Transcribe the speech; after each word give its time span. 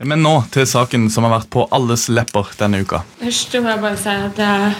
Men 0.00 0.24
nå 0.24 0.34
til 0.54 0.66
saken 0.68 1.08
som 1.12 1.26
har 1.26 1.34
vært 1.38 1.50
på 1.52 1.66
alles 1.74 2.08
lepper 2.12 2.52
denne 2.60 2.82
uka. 2.84 3.02
Først 3.20 3.56
må 3.60 3.72
jeg 3.72 3.82
bare 3.84 4.00
si 4.00 4.14
at 4.14 4.42
jeg, 4.44 4.74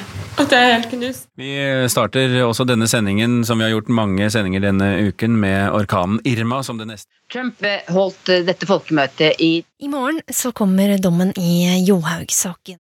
at 0.45 0.55
jeg 0.57 0.67
er 0.67 0.75
helt 0.75 0.91
knust. 0.95 1.29
Vi 1.41 1.53
starter 1.93 2.37
også 2.47 2.67
denne 2.69 2.89
sendingen, 2.91 3.41
som 3.49 3.61
vi 3.61 3.69
har 3.69 3.75
gjort 3.75 3.93
mange 4.01 4.31
sendinger 4.33 4.67
denne 4.69 4.91
uken, 5.11 5.39
med 5.41 5.71
orkanen 5.77 6.21
Irma 6.29 6.63
som 6.67 6.81
det 6.81 6.89
neste. 6.91 7.09
Trump 7.33 7.63
holdt 7.89 8.35
dette 8.49 8.69
folkemøtet 8.69 9.41
i 9.41 9.53
I 9.81 9.89
morgen 9.89 10.21
så 10.29 10.53
kommer 10.53 10.97
dommen 11.01 11.33
i 11.39 11.81
Johaug-saken. 11.87 12.81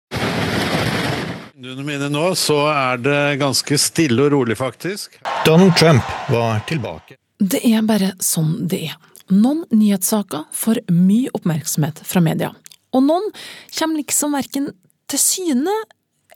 Under 1.58 1.84
mine 1.84 2.08
nå 2.14 2.36
så 2.38 2.56
er 2.70 3.00
det 3.02 3.22
ganske 3.42 3.80
stille 3.82 4.28
og 4.28 4.32
rolig, 4.36 4.58
faktisk. 4.60 5.18
Donald 5.46 5.74
Trump 5.76 6.04
var 6.30 6.62
tilbake. 6.70 7.18
Det 7.38 7.62
er 7.70 7.86
bare 7.86 8.16
sånn 8.24 8.66
det 8.70 8.88
er. 8.90 8.96
Noen 9.30 9.66
nyhetssaker 9.76 10.48
får 10.56 10.82
mye 10.90 11.30
oppmerksomhet 11.36 12.00
fra 12.08 12.24
media, 12.24 12.54
og 12.96 13.04
noen 13.06 13.28
kommer 13.76 14.00
liksom 14.00 14.34
verken 14.38 14.72
til 15.12 15.22
syne 15.22 15.76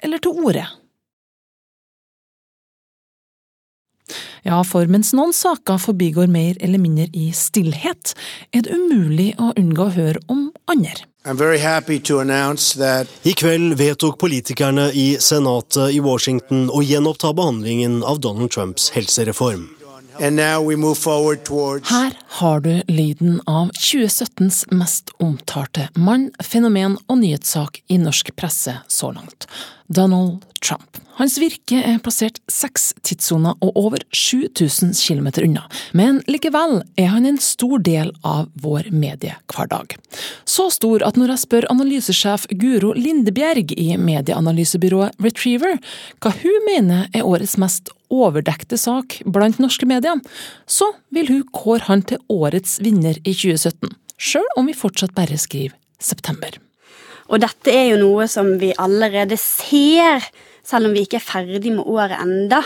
eller 0.03 0.21
til 0.21 0.37
orde. 0.43 0.67
Ja, 4.43 4.63
for 4.65 4.87
mens 4.89 5.13
noen 5.15 5.33
saker 5.37 5.77
forbigår 5.81 6.27
mer 6.31 6.57
eller 6.59 6.79
mindre 6.81 7.07
i 7.13 7.31
stillhet, 7.35 8.13
er 8.51 8.61
det 8.65 8.73
umulig 8.73 9.35
å 9.39 9.53
unngå 9.57 9.83
å 9.87 9.95
høre 9.95 10.19
om 10.33 10.51
andre. 10.71 11.05
I 11.21 13.33
kveld 13.37 13.75
vedtok 13.77 14.17
politikerne 14.19 14.91
i 14.97 15.17
Senatet 15.21 15.93
i 15.93 15.99
Washington 16.01 16.69
å 16.73 16.81
gjenoppta 16.81 17.33
behandlingen 17.37 18.01
av 18.01 18.17
Donald 18.25 18.49
Trumps 18.51 18.89
helsereform. 18.95 19.69
Her 20.21 22.13
har 22.27 22.59
du 22.61 22.81
lyden 22.87 23.41
av 23.49 23.71
2017s 23.73 24.67
mest 24.69 25.09
omtalte 25.17 25.87
mann, 25.97 26.27
fenomen 26.45 26.99
og 27.07 27.23
nyhetssak 27.23 27.79
i 27.89 27.97
norsk 27.97 28.29
presse 28.37 28.75
så 28.85 29.09
langt. 29.15 29.47
Donald 29.89 30.43
Trump. 30.61 30.99
Hans 31.17 31.39
virke 31.41 31.79
er 31.81 31.97
plassert 32.05 32.37
seks 32.53 32.91
tidssoner 33.01 33.57
og 33.65 33.79
over 33.81 34.03
7000 34.13 34.93
km 34.93 35.27
unna, 35.41 35.63
men 35.97 36.19
likevel 36.29 36.83
er 37.01 37.09
han 37.15 37.25
en 37.25 37.39
stor 37.41 37.81
del 37.81 38.13
av 38.21 38.51
vår 38.61 38.91
mediehverdag. 38.93 39.97
Så 40.45 40.69
stor 40.77 41.01
at 41.05 41.17
når 41.17 41.33
jeg 41.33 41.43
spør 41.47 41.69
analysesjef 41.73 42.45
Guro 42.61 42.93
Lindebjerg 42.93 43.73
i 43.73 43.97
medieanalysebyrået 43.97 45.17
Retriever 45.17 45.81
hva 46.21 46.35
hun 46.43 46.69
mener 46.69 47.09
er 47.09 47.25
årets 47.25 47.57
mest 47.61 47.89
overdekte 48.11 48.77
sak 48.79 49.19
blant 49.25 49.59
norske 49.61 49.87
medier, 49.89 50.19
så 50.67 50.91
vil 51.15 51.31
hun 51.31 51.45
kåre 51.55 51.87
han 51.87 52.03
til 52.07 52.21
årets 52.31 52.79
vinner 52.83 53.17
i 53.23 53.33
2017, 53.33 53.89
sjøl 54.21 54.51
om 54.59 54.69
vi 54.69 54.77
fortsatt 54.77 55.15
bare 55.17 55.39
skriver 55.39 55.77
september. 56.01 56.59
Og 57.31 57.39
dette 57.43 57.71
er 57.71 57.93
jo 57.93 58.01
noe 58.01 58.27
som 58.27 58.57
vi 58.59 58.73
allerede 58.75 59.37
ser, 59.39 60.23
selv 60.67 60.89
om 60.89 60.95
vi 60.95 61.05
ikke 61.05 61.21
er 61.21 61.27
ferdig 61.27 61.71
med 61.73 61.87
året 61.87 62.19
enda. 62.19 62.59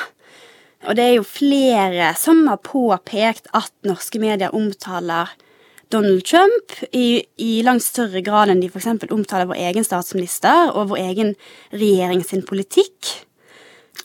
Og 0.86 0.98
det 0.98 1.06
er 1.06 1.16
jo 1.18 1.26
flere 1.26 2.12
som 2.20 2.46
har 2.50 2.62
påpekt 2.66 3.50
at 3.58 3.74
norske 3.86 4.22
medier 4.22 4.54
omtaler 4.58 5.32
Donald 5.94 6.26
Trump 6.26 6.74
i, 6.92 7.24
i 7.38 7.62
langt 7.66 7.86
større 7.86 8.22
grad 8.26 8.52
enn 8.52 8.62
de 8.64 8.70
f.eks. 8.72 8.90
omtaler 9.14 9.50
vår 9.50 9.62
egen 9.70 9.86
statsminister 9.86 10.74
og 10.74 10.92
vår 10.94 11.04
egen 11.04 11.34
regjering 11.74 12.26
sin 12.26 12.44
politikk. 12.46 13.14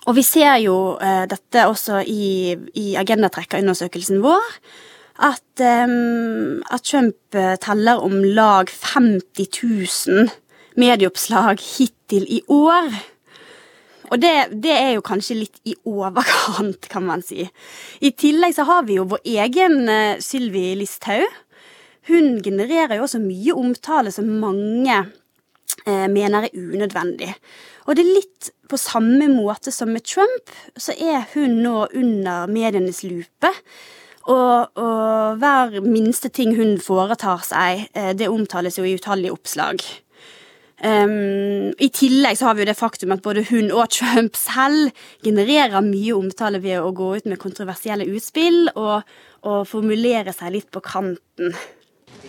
Og 0.09 0.17
vi 0.17 0.25
ser 0.25 0.56
jo 0.65 0.97
eh, 1.03 1.25
dette 1.31 1.67
også 1.69 2.01
i, 2.09 2.56
i 2.78 2.95
agendatrekkerundersøkelsen 3.01 4.23
vår. 4.25 4.55
At, 5.21 5.61
eh, 5.61 5.97
at 6.73 6.87
Trump 6.89 7.37
eh, 7.37 7.56
teller 7.61 8.03
om 8.03 8.21
lag 8.25 8.73
50 8.73 9.51
000 10.09 10.31
medieoppslag 10.81 11.61
hittil 11.61 12.27
i 12.28 12.41
år. 12.49 12.95
Og 14.11 14.19
det, 14.19 14.33
det, 14.65 14.73
er 14.75 14.97
jo 14.97 15.05
kanskje 15.06 15.39
litt 15.45 15.61
i 15.69 15.77
overkant, 15.87 16.89
kan 16.91 17.07
man 17.07 17.22
si. 17.22 17.45
I 18.03 18.11
tillegg 18.11 18.57
så 18.57 18.67
har 18.67 18.89
vi 18.89 18.99
jo 18.99 19.07
vår 19.12 19.22
egen 19.39 19.84
uh, 19.87 20.19
Sylvi 20.22 20.72
Listhaug. 20.81 21.28
Hun 22.11 22.41
genererer 22.43 22.97
jo 22.99 23.05
også 23.07 23.21
mye 23.22 23.55
omtale 23.55 24.11
som 24.11 24.27
mange 24.43 24.97
mener 26.12 26.49
er 26.49 26.56
unødvendig. 26.56 27.33
Og 27.87 27.97
det 27.97 28.05
er 28.05 28.19
litt 28.21 28.51
på 28.71 28.78
samme 28.78 29.27
måte 29.33 29.73
som 29.75 29.91
med 29.91 30.05
Trump, 30.06 30.53
så 30.78 30.95
er 30.95 31.25
hun 31.34 31.59
nå 31.65 31.89
under 31.97 32.51
medienes 32.51 33.03
lupe. 33.06 33.51
Og, 34.31 34.77
og 34.78 35.41
hver 35.41 35.81
minste 35.83 36.28
ting 36.28 36.53
hun 36.59 36.77
foretar 36.83 37.43
seg, 37.47 37.89
uh, 37.97 38.12
det 38.15 38.28
omtales 38.31 38.78
jo 38.78 38.84
i 38.87 38.95
utallige 39.01 39.34
oppslag. 39.34 39.83
Um, 40.81 41.75
I 41.77 41.91
tillegg 41.93 42.39
så 42.41 42.47
har 42.49 42.57
vi 42.57 42.62
jo 42.65 42.71
det 42.71 42.78
faktum 42.78 43.12
at 43.12 43.21
både 43.25 43.43
hun 43.51 43.69
og 43.69 43.91
Trump 43.93 44.39
selv 44.39 44.95
genererer 45.25 45.84
mye 45.84 46.15
omtale 46.17 46.62
ved 46.65 46.81
å 46.81 46.95
gå 46.97 47.11
ut 47.19 47.28
med 47.28 47.41
kontroversielle 47.43 48.07
utspill 48.09 48.71
og, 48.72 49.05
og 49.45 49.67
formulere 49.69 50.33
seg 50.33 50.55
litt 50.55 50.71
på 50.72 50.81
kanten. 50.84 51.53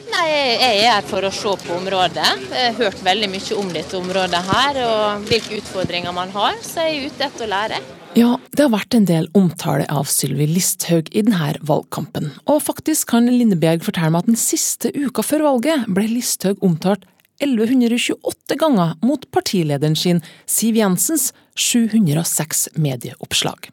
Nei, 0.10 0.28
Jeg 0.32 0.82
er 0.82 0.94
her 0.96 1.06
for 1.06 1.26
å 1.26 1.32
se 1.34 1.54
på 1.62 1.76
området. 1.78 2.28
Jeg 2.50 2.74
har 2.74 2.78
hørt 2.80 3.02
veldig 3.06 3.30
mye 3.32 3.58
om 3.62 3.72
dette 3.74 3.98
området 4.00 4.42
her 4.48 4.80
og 4.86 5.28
hvilke 5.30 5.60
utfordringer 5.62 6.16
man 6.16 6.32
har, 6.34 6.58
så 6.66 6.88
jeg 6.88 6.98
er 6.98 7.10
ute 7.12 7.28
etter 7.28 7.46
å 7.46 7.52
lære. 7.52 7.82
Ja, 8.18 8.32
det 8.52 8.66
har 8.66 8.74
vært 8.74 8.96
en 8.98 9.08
del 9.08 9.30
omtale 9.38 9.86
av 9.88 10.10
Sylvi 10.12 10.50
Listhaug 10.50 11.08
i 11.16 11.24
denne 11.24 11.54
valgkampen, 11.64 12.32
og 12.44 12.60
faktisk 12.66 13.14
kan 13.14 13.30
Lindebjerg 13.30 13.86
fortelle 13.86 14.12
meg 14.12 14.26
at 14.26 14.32
den 14.34 14.40
siste 14.40 14.92
uka 14.92 15.24
før 15.24 15.46
valget 15.48 15.88
ble 15.88 16.10
Listhaug 16.12 16.60
omtalt 16.66 17.06
1128 17.42 18.58
ganger 18.60 18.98
mot 19.06 19.24
partilederen 19.32 19.96
sin 19.98 20.20
Siv 20.46 20.78
Jensens 20.78 21.32
706 21.56 22.68
medieoppslag. 22.76 23.72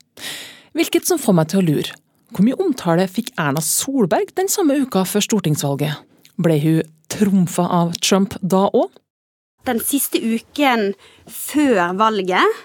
Hvilket 0.78 1.08
som 1.08 1.20
får 1.20 1.36
meg 1.36 1.50
til 1.50 1.60
å 1.60 1.66
lure. 1.66 1.98
Hvor 2.30 2.44
mye 2.44 2.60
omtale 2.60 3.08
fikk 3.08 3.32
Erna 3.40 3.62
Solberg 3.64 4.34
den 4.36 4.50
samme 4.52 4.76
uka 4.84 5.02
før 5.08 5.24
stortingsvalget? 5.24 6.07
Ble 6.38 6.54
hun 6.62 6.82
trumfa 7.10 7.64
av 7.66 7.96
Trump 7.98 8.36
da 8.40 8.68
òg? 8.70 8.92
Den 9.66 9.80
siste 9.82 10.20
uken 10.22 10.92
før 11.26 11.96
valget 11.98 12.60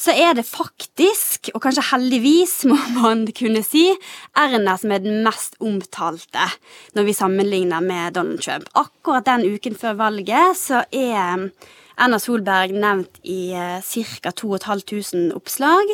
så 0.00 0.14
er 0.16 0.32
det 0.38 0.46
faktisk, 0.48 1.50
og 1.52 1.60
kanskje 1.66 1.84
heldigvis 1.90 2.54
må 2.70 2.78
man 2.94 3.26
kunne 3.36 3.60
si, 3.66 3.90
Erna 4.40 4.78
som 4.80 4.94
er 4.96 5.04
den 5.04 5.20
mest 5.26 5.58
omtalte 5.60 6.46
når 6.96 7.10
vi 7.10 7.16
sammenligner 7.18 7.84
med 7.84 8.16
Donald 8.16 8.40
Trump. 8.40 8.72
Akkurat 8.72 9.28
den 9.28 9.44
uken 9.52 9.76
før 9.76 9.98
valget 10.00 10.56
så 10.56 10.86
er 10.88 11.50
Erna 12.00 12.16
Solberg 12.22 12.72
nevnt 12.72 13.20
i 13.28 13.52
ca. 13.52 14.32
2500 14.32 15.36
oppslag, 15.36 15.92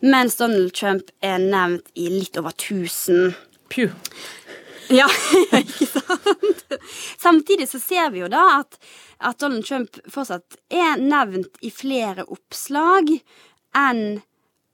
mens 0.00 0.40
Donald 0.40 0.72
Trump 0.72 1.12
er 1.20 1.36
nevnt 1.36 1.92
i 1.92 2.08
litt 2.08 2.40
over 2.40 2.56
1000. 2.56 3.34
Pju. 3.72 3.90
Ja, 5.00 5.06
ikke 5.56 5.86
sant? 5.88 6.64
Samtidig 7.18 7.68
så 7.70 7.80
ser 7.80 8.10
vi 8.12 8.20
jo 8.20 8.28
da 8.32 8.42
at, 8.58 8.76
at 9.24 9.38
Donald 9.40 9.64
Trump 9.64 9.96
fortsatt 10.10 10.58
er 10.72 11.00
nevnt 11.00 11.56
i 11.64 11.70
flere 11.72 12.26
oppslag 12.28 13.14
enn 13.78 14.20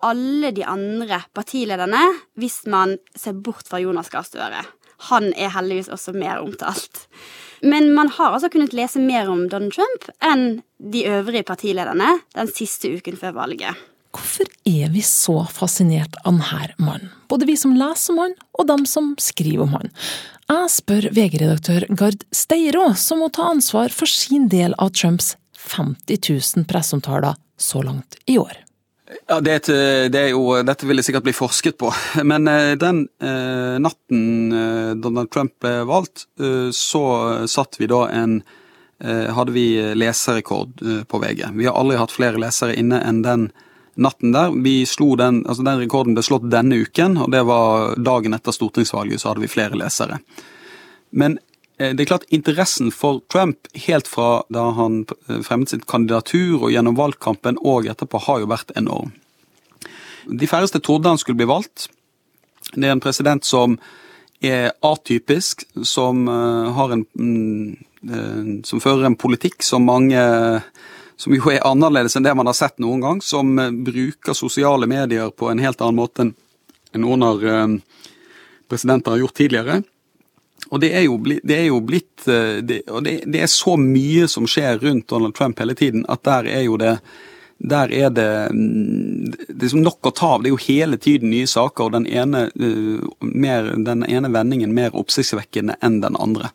alle 0.02 0.52
de 0.54 0.62
andre 0.66 1.20
partilederne, 1.34 2.00
hvis 2.38 2.62
man 2.70 2.96
ser 3.18 3.34
bort 3.34 3.66
fra 3.70 3.80
Jonas 3.82 4.10
Gahr 4.12 4.26
Støre. 4.26 4.62
Han 5.10 5.30
er 5.38 5.52
heldigvis 5.54 5.90
også 5.94 6.14
mer 6.14 6.42
omtalt. 6.42 7.06
Men 7.62 7.92
man 7.94 8.10
har 8.14 8.34
altså 8.34 8.50
kunnet 8.50 8.74
lese 8.74 9.02
mer 9.02 9.30
om 9.30 9.46
Donald 9.50 9.74
Trump 9.74 10.08
enn 10.24 10.60
de 10.78 11.04
øvrige 11.10 11.46
partilederne 11.46 12.18
den 12.34 12.50
siste 12.50 12.90
uken 12.94 13.18
før 13.18 13.34
valget. 13.38 13.78
Hvorfor 14.18 14.48
er 14.66 14.90
vi 14.90 15.02
så 15.06 15.44
fascinert 15.46 16.16
av 16.24 16.34
denne 16.34 16.74
mannen? 16.82 17.10
Både 17.30 17.46
vi 17.46 17.54
som 17.56 17.76
leser 17.76 18.14
om 18.14 18.18
han, 18.24 18.32
og 18.58 18.66
dem 18.66 18.86
som 18.88 19.12
skriver 19.20 19.62
om 19.62 19.76
han. 19.76 19.92
Jeg 20.48 20.70
spør 20.74 21.06
VG-redaktør 21.14 21.84
Gard 21.92 22.24
Steiro, 22.34 22.88
som 22.98 23.20
må 23.22 23.28
ta 23.30 23.46
ansvar 23.52 23.92
for 23.94 24.10
sin 24.10 24.48
del 24.50 24.74
av 24.82 24.90
Trumps 24.96 25.36
50 25.68 26.18
000 26.56 26.66
presseomtaler 26.66 27.38
så 27.60 27.82
langt 27.84 28.18
i 28.26 28.40
år. 28.42 28.56
Ja, 29.28 29.38
det 29.40 29.54
et, 29.54 29.70
det 30.12 30.20
er 30.20 30.32
jo, 30.32 30.42
Dette 30.66 30.88
vil 30.88 30.98
det 30.98 31.06
sikkert 31.06 31.28
bli 31.28 31.36
forsket 31.36 31.78
på. 31.78 31.92
Men 32.26 32.48
den 32.80 33.04
eh, 33.22 33.76
natten 33.80 34.24
eh, 34.52 34.90
Donald 34.98 35.30
Trump 35.30 35.54
ble 35.62 35.84
valgt, 35.88 36.26
eh, 36.42 36.72
så 36.74 37.04
satt 37.46 37.78
vi 37.78 37.90
da 37.90 38.08
en 38.10 38.40
Hadde 38.98 39.52
vi 39.54 39.78
leserrekord 39.94 40.80
på 41.06 41.18
VG. 41.22 41.44
Vi 41.54 41.68
har 41.68 41.76
aldri 41.78 42.00
hatt 42.00 42.10
flere 42.10 42.40
lesere 42.42 42.74
inne 42.74 42.98
enn 43.06 43.20
den 43.22 43.44
natten 43.98 44.32
der. 44.34 44.54
Vi 44.64 44.80
slo 44.86 45.12
den, 45.18 45.42
altså 45.46 45.66
den 45.66 45.82
rekorden 45.82 46.16
ble 46.16 46.24
slått 46.26 46.48
denne 46.52 46.80
uken, 46.86 47.18
og 47.24 47.30
det 47.34 47.44
var 47.48 47.98
dagen 47.98 48.36
etter 48.36 48.54
stortingsvalget 48.54 49.22
så 49.22 49.32
hadde 49.32 49.44
vi 49.44 49.52
flere 49.52 49.78
lesere. 49.78 50.20
Men 51.10 51.38
det 51.78 52.02
er 52.02 52.08
klart 52.10 52.26
interessen 52.34 52.90
for 52.90 53.20
Trump 53.30 53.68
helt 53.86 54.08
fra 54.10 54.42
da 54.50 54.64
han 54.74 55.04
fremmet 55.46 55.70
sitt 55.70 55.84
kandidatur 55.86 56.64
og 56.64 56.72
gjennom 56.74 56.96
valgkampen 56.98 57.60
og 57.62 57.86
etterpå 57.86 58.18
har 58.24 58.42
jo 58.42 58.50
vært 58.50 58.74
enorm. 58.80 59.12
De 60.28 60.46
færreste 60.50 60.80
trodde 60.82 61.08
han 61.08 61.18
skulle 61.18 61.38
bli 61.38 61.48
valgt. 61.48 61.86
Det 62.74 62.88
er 62.88 62.96
en 62.96 63.00
president 63.00 63.44
som 63.44 63.78
er 64.44 64.72
atypisk, 64.84 65.64
som 65.82 66.28
uh, 66.28 66.70
har 66.76 66.94
en 66.94 67.04
uh, 67.18 68.62
Som 68.64 68.80
fører 68.80 69.06
en 69.06 69.16
politikk 69.18 69.62
som 69.66 69.82
mange 69.82 70.20
som 71.18 71.34
jo 71.34 71.50
er 71.50 71.66
annerledes 71.66 72.16
enn 72.16 72.26
det 72.26 72.34
man 72.38 72.48
har 72.48 72.56
sett 72.56 72.78
noen 72.82 73.02
gang, 73.02 73.22
som 73.24 73.52
uh, 73.58 73.70
bruker 73.70 74.36
sosiale 74.38 74.88
medier 74.90 75.30
på 75.34 75.50
en 75.50 75.62
helt 75.62 75.80
annen 75.82 75.98
måte 75.98 76.28
enn 76.28 77.04
noen 77.04 77.22
av 77.26 77.42
presidenter 78.68 79.12
har 79.12 79.20
gjort 79.20 79.34
tidligere. 79.36 79.74
Og 80.72 80.80
det 80.80 80.88
er 80.96 81.02
jo, 81.04 81.18
det 81.20 81.56
er 81.56 81.66
jo 81.66 81.82
blitt 81.84 82.24
det, 82.24 82.78
Og 82.88 83.02
det, 83.04 83.12
det, 83.28 83.42
er 83.44 83.50
så 83.52 83.74
mye 83.76 84.24
som 84.28 84.48
skjer 84.48 84.80
rundt 84.80 85.08
Donald 85.12 85.36
Trump 85.36 85.60
hele 85.60 85.76
tiden, 85.76 86.06
at 86.08 86.24
der 86.24 86.48
er 86.48 86.64
jo 86.64 86.78
det 86.80 86.96
der 87.58 87.92
er 87.92 88.10
det, 88.10 88.50
mm, 88.54 89.30
det 89.48 89.72
er 89.72 89.80
nok 89.82 90.06
å 90.06 90.14
ta 90.14 90.34
av. 90.36 90.42
Det 90.42 90.50
er 90.50 90.54
jo 90.54 90.66
hele 90.68 90.98
tiden 91.02 91.32
nye 91.32 91.46
saker, 91.46 91.88
og 91.88 91.96
den 91.96 92.06
ene, 92.06 92.46
mer, 93.20 93.72
den 93.84 94.04
ene 94.06 94.30
vendingen 94.30 94.74
mer 94.74 94.94
oppsiktsvekkende 94.94 95.78
enn 95.82 95.98
den 96.04 96.16
andre. 96.22 96.52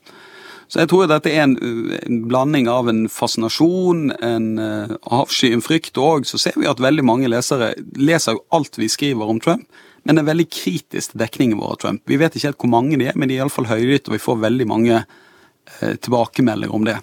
Så 0.74 0.81
jeg 0.81 0.90
tror 0.90 1.06
dette 1.06 1.30
er 1.30 1.44
en, 1.44 1.52
en 1.94 2.22
blanding 2.25 2.66
av 2.72 2.88
en 2.90 3.04
fascinasjon, 3.12 4.08
en 4.25 4.46
uh, 4.58 4.94
avsky, 5.14 5.52
en 5.54 5.62
frykt, 5.62 6.00
og 6.02 6.25
så 6.25 6.40
ser 6.42 6.56
vi 6.58 6.66
at 6.66 6.81
veldig 6.81 7.04
mange 7.06 7.30
lesere 7.30 7.75
leser 7.94 8.40
jo 8.40 8.42
alt 8.58 8.80
vi 8.81 8.90
skriver 8.90 9.30
om 9.30 9.38
Trump, 9.44 9.68
men 10.02 10.18
er 10.18 10.25
veldig 10.25 10.48
kritisk 10.50 11.14
til 11.14 11.22
dekningen 11.22 11.60
vår 11.62 11.75
av 11.75 11.78
Trump. 11.84 12.02
Vi 12.10 12.18
vet 12.18 12.34
ikke 12.34 12.50
helt 12.50 12.66
hvor 12.66 12.72
mange 12.74 12.98
de 12.98 13.06
er, 13.12 13.14
men 13.14 13.30
de 13.30 13.38
er 13.38 13.44
iallfall 13.44 13.70
høylytte, 13.70 14.10
og 14.10 14.18
vi 14.18 14.24
får 14.24 14.42
veldig 14.48 14.68
mange 14.72 15.04
uh, 15.04 15.94
tilbakemeldinger 15.94 16.74
om 16.74 16.90
det. 16.90 16.98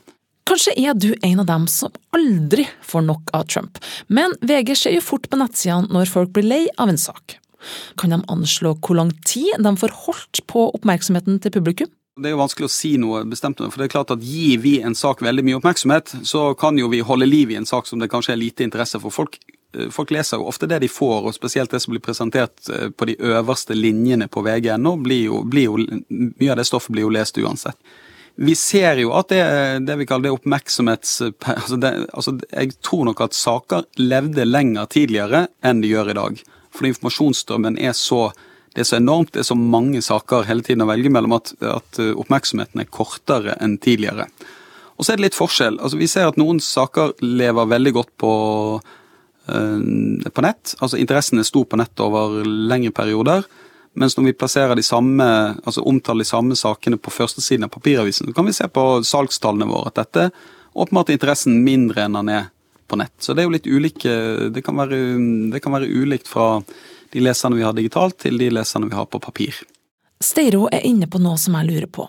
Kanskje 0.50 0.74
er 0.82 0.98
du 0.98 1.12
en 1.14 1.44
av 1.44 1.46
dem 1.52 1.70
som 1.70 1.94
aldri 2.18 2.66
får 2.82 3.06
nok 3.06 3.30
av 3.38 3.46
Trump, 3.54 3.78
men 4.10 4.34
VG 4.42 4.74
ser 4.80 4.98
jo 4.98 5.06
fort 5.12 5.30
på 5.30 5.38
nettsidene 5.38 5.94
når 5.94 6.10
folk 6.10 6.34
blir 6.34 6.50
lei 6.56 6.64
av 6.74 6.90
en 6.90 6.98
sak. 6.98 7.38
Kan 8.02 8.10
de 8.10 8.18
anslå 8.34 8.74
hvor 8.82 8.98
lang 8.98 9.14
tid 9.22 9.62
de 9.62 9.76
får 9.78 9.94
holdt 10.08 10.42
på 10.50 10.66
oppmerksomheten 10.74 11.38
til 11.38 11.54
publikum? 11.54 11.94
Det 12.18 12.28
er 12.28 12.34
jo 12.34 12.40
vanskelig 12.40 12.66
å 12.66 12.72
si 12.72 12.96
noe 13.00 13.22
bestemt, 13.28 13.60
for 13.62 13.78
det 13.78 13.86
er 13.86 13.94
klart 13.94 14.10
at 14.12 14.24
gir 14.24 14.58
vi 14.60 14.80
en 14.82 14.96
sak 14.98 15.22
veldig 15.22 15.44
mye 15.46 15.60
oppmerksomhet, 15.60 16.16
så 16.26 16.50
kan 16.58 16.78
jo 16.78 16.90
vi 16.90 17.04
holde 17.06 17.28
liv 17.28 17.52
i 17.52 17.58
en 17.60 17.68
sak 17.68 17.86
som 17.88 18.02
det 18.02 18.10
kanskje 18.12 18.34
er 18.34 18.40
lite 18.42 18.66
interesse 18.66 19.00
for. 19.00 19.14
Folk, 19.14 19.38
folk 19.94 20.10
leser 20.12 20.42
jo 20.42 20.48
ofte 20.50 20.68
det 20.68 20.82
de 20.82 20.90
får, 20.90 21.30
og 21.30 21.36
spesielt 21.36 21.70
det 21.70 21.80
som 21.80 21.94
blir 21.94 22.02
presentert 22.04 22.66
på 22.96 23.08
de 23.08 23.16
øverste 23.30 23.78
linjene 23.78 24.28
på 24.28 24.42
vg.no. 24.44 24.96
Mye 25.00 26.52
av 26.52 26.60
det 26.60 26.68
stoffet 26.68 26.92
blir 26.96 27.06
jo 27.06 27.14
lest 27.14 27.38
uansett 27.38 27.78
vi 28.40 28.54
ser 28.56 28.96
jo 29.02 29.12
at 29.16 29.28
det, 29.28 29.40
det 29.84 29.96
vi 30.00 30.06
kaller 30.08 30.30
det 30.30 30.36
oppmerksomhets... 30.38 31.18
Altså, 31.22 31.76
det, 31.76 31.90
altså 32.08 32.36
jeg 32.48 32.76
tror 32.84 33.04
nok 33.10 33.20
at 33.26 33.36
saker 33.36 33.84
levde 34.00 34.46
lenger 34.48 34.88
tidligere 34.88 35.42
enn 35.66 35.82
de 35.82 35.90
gjør 35.90 36.12
i 36.12 36.16
dag. 36.16 36.40
Fordi 36.72 36.92
informasjonsstrømmen 36.94 37.76
er 37.80 37.92
så 37.98 38.30
det 38.74 38.84
er 38.84 38.88
så 38.88 39.00
enormt, 39.00 39.32
det 39.34 39.42
er 39.42 39.48
så 39.50 39.58
mange 39.58 40.00
saker 40.04 40.46
hele 40.46 40.62
tiden 40.66 40.84
å 40.84 40.88
velge 40.90 41.10
mellom 41.10 41.34
at, 41.34 41.52
at 41.58 41.98
oppmerksomheten 41.98 42.82
er 42.82 42.90
kortere 42.92 43.56
enn 43.58 43.78
tidligere. 43.82 44.28
Og 45.00 45.06
så 45.06 45.14
er 45.14 45.18
det 45.18 45.30
litt 45.30 45.38
forskjell. 45.38 45.78
Altså 45.80 45.96
Vi 45.96 46.06
ser 46.12 46.28
at 46.28 46.38
noen 46.38 46.60
saker 46.60 47.14
lever 47.24 47.70
veldig 47.70 47.92
godt 47.96 48.10
på, 48.20 48.32
øh, 49.48 49.80
på 50.28 50.44
nett. 50.44 50.74
Altså 50.78 51.00
Interessen 51.00 51.40
er 51.40 51.48
stor 51.48 51.64
på 51.64 51.80
nett 51.80 52.02
over 52.04 52.44
lengre 52.44 52.92
perioder. 52.94 53.48
Mens 53.98 54.14
når 54.16 54.28
vi 54.28 54.36
plasserer 54.36 54.76
de 54.76 54.84
samme, 54.86 55.24
altså 55.64 55.82
omtaler 55.88 56.22
de 56.22 56.28
samme 56.28 56.58
sakene 56.58 57.00
på 57.00 57.10
førstesiden 57.10 57.64
av 57.66 57.72
papiravisen, 57.74 58.28
så 58.28 58.36
kan 58.36 58.46
vi 58.46 58.54
se 58.54 58.68
på 58.68 58.84
salgstallene 59.08 59.66
våre 59.72 59.90
at 59.90 60.02
dette 60.04 60.28
åpenbart 60.76 61.10
er 61.10 61.18
interessen 61.18 61.58
mindre 61.64 62.04
enn 62.04 62.20
den 62.20 62.30
er 62.36 62.50
på 62.86 63.00
nett. 63.00 63.16
Så 63.18 63.32
det 63.34 63.42
er 63.42 63.48
jo 63.48 63.56
litt 63.56 63.66
ulike 63.66 64.12
Det 64.52 64.62
kan 64.66 64.76
være, 64.78 65.00
det 65.50 65.62
kan 65.64 65.74
være 65.74 65.88
ulikt 65.90 66.28
fra 66.28 66.60
de 67.14 67.22
leserne 67.24 67.58
vi 67.58 67.66
har 67.66 67.76
digitalt, 67.76 68.18
til 68.22 68.38
de 68.40 68.50
leserne 68.54 68.90
vi 68.90 68.96
har 68.98 69.08
på 69.10 69.20
papir. 69.22 69.56
Steiro 70.20 70.66
er 70.72 70.84
inne 70.86 71.08
på 71.10 71.20
noe 71.22 71.38
som 71.40 71.56
jeg 71.58 71.70
lurer 71.70 71.88
på. 71.90 72.06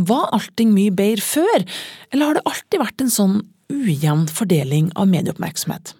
Var 0.00 0.28
allting 0.36 0.74
mye 0.74 0.92
bedre 0.94 1.24
før, 1.24 1.64
eller 2.12 2.30
har 2.30 2.38
det 2.38 2.46
alltid 2.48 2.82
vært 2.82 3.04
en 3.04 3.12
sånn 3.12 3.40
ujevn 3.70 4.28
fordeling 4.30 4.92
av 4.98 5.10
medieoppmerksomhet? 5.10 5.94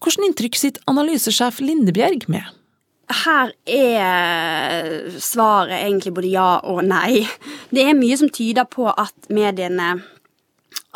Hvordan 0.00 0.30
inntrykk 0.30 0.56
sitter 0.56 0.90
analysesjef 0.90 1.60
Lindebjerg 1.64 2.28
med? 2.32 2.48
her 3.10 3.52
er 3.66 5.10
svaret 5.22 5.80
egentlig 5.82 6.14
både 6.14 6.30
ja 6.32 6.50
og 6.70 6.82
nei. 6.86 7.24
Det 7.70 7.84
er 7.84 7.98
mye 7.98 8.18
som 8.20 8.30
tyder 8.32 8.68
på 8.70 8.86
at 8.90 9.30
mediene 9.32 9.96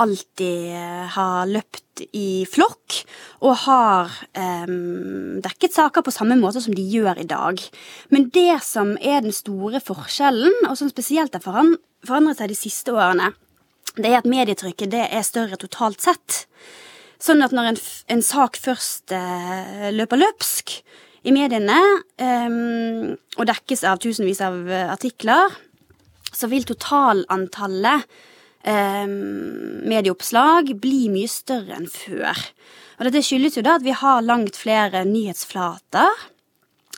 alltid 0.01 0.75
har 1.15 1.47
løpt 1.47 2.03
i 2.17 2.45
flokk, 2.51 2.97
og 3.47 3.55
har 3.65 4.11
um, 4.67 5.39
dekket 5.45 5.77
saker 5.77 6.03
på 6.03 6.15
samme 6.15 6.37
måte 6.41 6.63
som 6.65 6.75
de 6.75 6.83
gjør 6.83 7.21
i 7.23 7.29
dag. 7.31 7.61
Men 8.11 8.29
det 8.35 8.59
som 8.67 8.97
er 8.99 9.23
den 9.23 9.35
store 9.35 9.83
forskjellen, 9.85 10.67
og 10.67 10.77
som 10.81 10.91
spesielt 10.91 11.37
har 11.37 11.45
forandret 11.45 12.41
seg 12.41 12.51
de 12.51 12.59
siste 12.59 12.95
årene, 12.95 13.31
det 13.95 14.11
er 14.11 14.19
at 14.19 14.29
medietrykket 14.29 14.91
det 14.91 15.07
er 15.07 15.27
større 15.27 15.59
totalt 15.61 16.03
sett. 16.03 16.45
Sånn 17.23 17.45
at 17.47 17.55
når 17.55 17.71
en, 17.71 17.81
en 18.17 18.25
sak 18.27 18.59
først 18.59 19.15
uh, 19.15 19.91
løper 19.95 20.19
løpsk, 20.21 20.81
i 21.25 21.33
mediene 21.33 21.79
um, 22.21 23.15
og 23.39 23.47
dekkes 23.49 23.85
av 23.89 24.01
tusenvis 24.03 24.43
av 24.45 24.59
eh, 24.69 24.91
artikler, 24.93 25.55
så 26.35 26.51
vil 26.51 26.67
totalantallet 26.69 28.05
um, 28.67 29.15
medieoppslag 29.89 30.75
bli 30.83 31.09
mye 31.13 31.31
større 31.31 31.79
enn 31.79 31.91
før. 31.91 32.39
Og 32.99 33.09
dette 33.09 33.25
skyldes 33.27 33.59
jo 33.59 33.65
da 33.67 33.79
at 33.79 33.87
vi 33.87 33.95
har 33.97 34.25
langt 34.25 34.59
flere 34.59 35.05
nyhetsflater, 35.09 36.27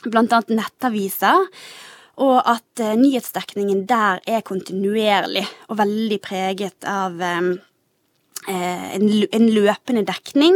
blant 0.07 0.35
annet 0.35 0.55
nettaviser, 0.59 1.47
og 2.17 2.37
at 2.49 2.83
uh, 2.83 2.93
nyhetsdekningen 2.97 3.85
der 3.89 4.23
er 4.25 4.45
kontinuerlig 4.45 5.45
og 5.67 5.81
veldig 5.81 6.21
preget 6.25 6.87
av 6.89 7.17
um, 7.17 7.57
en, 8.47 9.09
en 9.33 9.51
løpende 9.51 10.05
dekning 10.07 10.55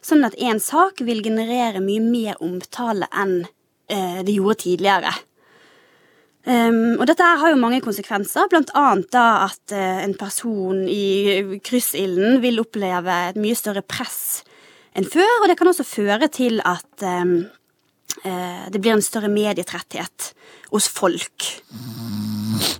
Sånn 0.00 0.24
at 0.24 0.36
én 0.40 0.60
sak 0.62 1.02
vil 1.04 1.20
generere 1.24 1.82
mye 1.84 2.00
mer 2.00 2.38
omtale 2.44 3.08
enn 3.12 3.42
eh, 3.92 4.20
det 4.24 4.32
gjorde 4.32 4.62
tidligere. 4.64 5.12
Um, 6.40 6.96
og 6.96 7.04
dette 7.10 7.24
har 7.24 7.52
jo 7.52 7.60
mange 7.60 7.82
konsekvenser, 7.84 8.48
annet 8.48 9.10
da 9.12 9.24
at 9.44 9.74
uh, 9.76 9.98
en 10.00 10.14
person 10.16 10.86
i 10.88 11.58
kryssilden 11.60 12.40
vil 12.40 12.62
oppleve 12.62 13.16
et 13.28 13.40
mye 13.40 13.58
større 13.58 13.84
press 13.84 14.40
enn 14.96 15.04
før, 15.04 15.28
og 15.42 15.50
det 15.50 15.58
kan 15.60 15.68
også 15.70 15.84
føre 15.84 16.30
til 16.32 16.62
at 16.64 17.04
um, 17.04 17.42
uh, 18.24 18.64
det 18.72 18.80
blir 18.80 18.96
en 18.96 19.04
større 19.04 19.28
medietretthet 19.28 20.30
hos 20.72 20.88
folk. 20.88 21.50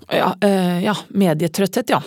Ja, 0.09 0.33
uh, 0.41 0.79
ja 0.81 0.97
medietrøtthet, 1.13 1.93
ja. 1.93 2.01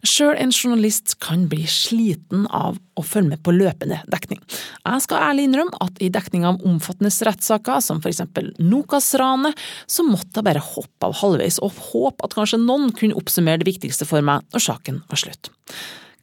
Sjøl 0.00 0.32
en 0.40 0.52
journalist 0.52 1.18
kan 1.20 1.42
bli 1.50 1.66
sliten 1.68 2.46
av 2.56 2.78
å 2.96 3.02
følge 3.04 3.34
med 3.34 3.42
på 3.44 3.52
løpende 3.52 3.98
dekning. 4.08 4.40
Jeg 4.86 5.04
skal 5.04 5.26
ærlig 5.26 5.44
innrømme 5.48 5.76
at 5.84 6.00
i 6.00 6.08
dekning 6.12 6.46
av 6.48 6.62
omfattende 6.64 7.12
rettssaker, 7.28 7.82
som 7.84 8.00
for 8.00 8.08
eksempel 8.08 8.48
Nokas-ranet, 8.64 9.58
så 9.84 10.06
måtte 10.06 10.40
jeg 10.40 10.48
bare 10.48 10.64
hoppe 10.64 11.10
av 11.10 11.18
halvveis 11.20 11.60
og 11.60 11.76
håpe 11.90 12.24
at 12.24 12.36
kanskje 12.38 12.62
noen 12.62 12.94
kunne 12.96 13.18
oppsummere 13.20 13.60
det 13.60 13.68
viktigste 13.68 14.08
for 14.08 14.24
meg 14.24 14.46
når 14.54 14.64
saken 14.70 15.02
var 15.10 15.20
slutt. 15.20 15.52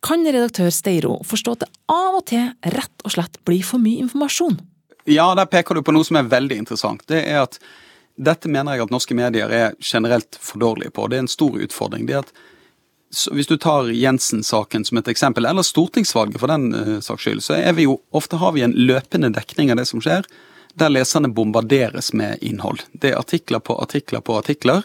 Kan 0.05 0.25
redaktør 0.25 0.74
Steiro 0.74 1.19
forstå 1.25 1.57
at 1.57 1.65
det 1.65 1.72
av 1.93 2.17
og 2.17 2.25
til 2.29 2.50
rett 2.74 3.05
og 3.05 3.13
slett 3.13 3.38
blir 3.46 3.65
for 3.65 3.81
mye 3.81 4.01
informasjon? 4.05 4.57
Ja, 5.07 5.29
der 5.38 5.48
peker 5.50 5.77
du 5.77 5.86
på 5.86 5.93
noe 5.93 6.05
som 6.05 6.17
er 6.19 6.29
veldig 6.29 6.63
interessant. 6.65 7.05
Det 7.07 7.22
er 7.29 7.46
at 7.46 7.62
dette 8.17 8.50
mener 8.50 8.74
jeg 8.74 8.88
at 8.88 8.93
norske 8.93 9.15
medier 9.17 9.51
er 9.53 9.75
generelt 9.77 10.38
for 10.41 10.60
dårlige 10.62 10.91
på. 10.93 11.05
Det 11.07 11.19
er 11.19 11.25
en 11.27 11.31
stor 11.31 11.57
utfordring. 11.62 12.07
Det 12.10 12.17
er 12.17 12.25
at 12.25 12.34
hvis 13.08 13.48
du 13.48 13.56
tar 13.58 13.88
Jensen-saken 13.96 14.86
som 14.86 15.00
et 15.00 15.08
eksempel, 15.08 15.48
eller 15.48 15.64
stortingsvalget 15.64 16.42
for 16.42 16.52
den 16.52 16.74
uh, 16.76 16.98
saks 17.04 17.24
skyld, 17.24 17.44
så 17.46 17.56
er 17.56 17.78
vi 17.78 17.88
jo, 17.88 18.00
ofte 18.16 18.40
har 18.42 18.56
vi 18.56 18.66
en 18.66 18.76
løpende 18.76 19.32
dekning 19.36 19.72
av 19.72 19.80
det 19.80 19.88
som 19.90 20.04
skjer, 20.04 20.28
der 20.78 20.92
leserne 20.94 21.32
bombarderes 21.34 22.12
med 22.14 22.44
innhold. 22.46 22.84
Det 22.92 23.14
er 23.14 23.22
artikler 23.22 23.64
på 23.64 23.78
artikler 23.82 24.22
på 24.22 24.36
artikler. 24.38 24.84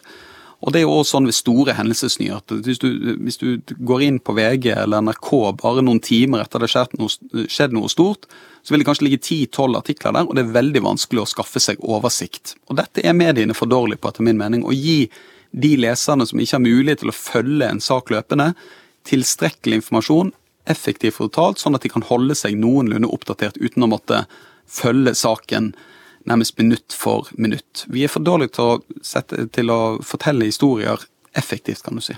Og 0.62 0.70
det 0.70 0.78
er 0.78 0.84
jo 0.86 0.94
også 0.94 1.16
sånn 1.16 1.26
ved 1.26 1.34
store 1.34 1.74
hendelsesnyheter. 1.74 2.60
Hvis, 2.62 2.78
hvis, 3.18 3.38
du 3.40 3.74
går 3.82 4.04
inn 4.06 4.20
på 4.22 4.34
VG 4.38 4.70
eller 4.76 5.02
NRK 5.02 5.30
bare 5.58 5.82
noen 5.82 5.98
timer 6.00 6.44
etter 6.44 6.62
det 6.62 6.70
har 6.70 6.92
noe, 7.00 7.10
skjedd 7.50 7.74
noe 7.74 7.90
stort, 7.90 8.28
så 8.62 8.72
vil 8.72 8.82
det 8.82 8.86
kanskje 8.86 9.08
ligge 9.08 9.18
10-12 9.18 9.80
artikler 9.80 10.14
der, 10.14 10.28
og 10.28 10.38
det 10.38 10.44
er 10.44 10.54
veldig 10.54 10.84
vanskelig 10.86 11.24
å 11.24 11.28
skaffe 11.32 11.60
seg 11.60 11.82
oversikt. 11.82 12.54
Og 12.70 12.78
dette 12.78 13.02
er 13.02 13.18
mediene 13.18 13.58
for 13.58 13.70
dårlige 13.70 13.98
på, 13.98 14.12
etter 14.14 14.26
min 14.28 14.38
mening. 14.38 14.62
Å 14.62 14.76
gi 14.76 15.00
de 15.52 15.74
leserne 15.76 16.26
som 16.28 16.40
ikke 16.40 16.56
har 16.56 16.64
mulighet 16.64 17.02
til 17.02 17.12
å 17.12 17.16
følge 17.16 17.68
en 17.68 17.82
sak 17.82 18.10
løpende, 18.12 18.52
tilstrekkelig 19.08 19.80
informasjon, 19.80 20.32
effektivt 20.70 21.20
og 21.20 21.32
totalt, 21.32 21.62
sånn 21.62 21.76
at 21.76 21.84
de 21.84 21.90
kan 21.92 22.04
holde 22.06 22.36
seg 22.38 22.58
noenlunde 22.58 23.10
oppdatert 23.10 23.58
uten 23.60 23.84
å 23.84 23.90
måtte 23.90 24.24
følge 24.70 25.14
saken 25.18 25.72
nærmest 26.28 26.58
minutt 26.58 26.94
for 26.94 27.28
minutt. 27.34 27.84
Vi 27.90 28.04
er 28.04 28.12
for 28.12 28.22
dårlige 28.24 28.54
til 28.56 28.68
å, 28.68 28.98
sette, 29.02 29.48
til 29.54 29.72
å 29.74 29.80
fortelle 30.06 30.46
historier 30.46 31.02
effektivt, 31.38 31.82
kan 31.82 31.98
du 31.98 32.04
si. 32.04 32.14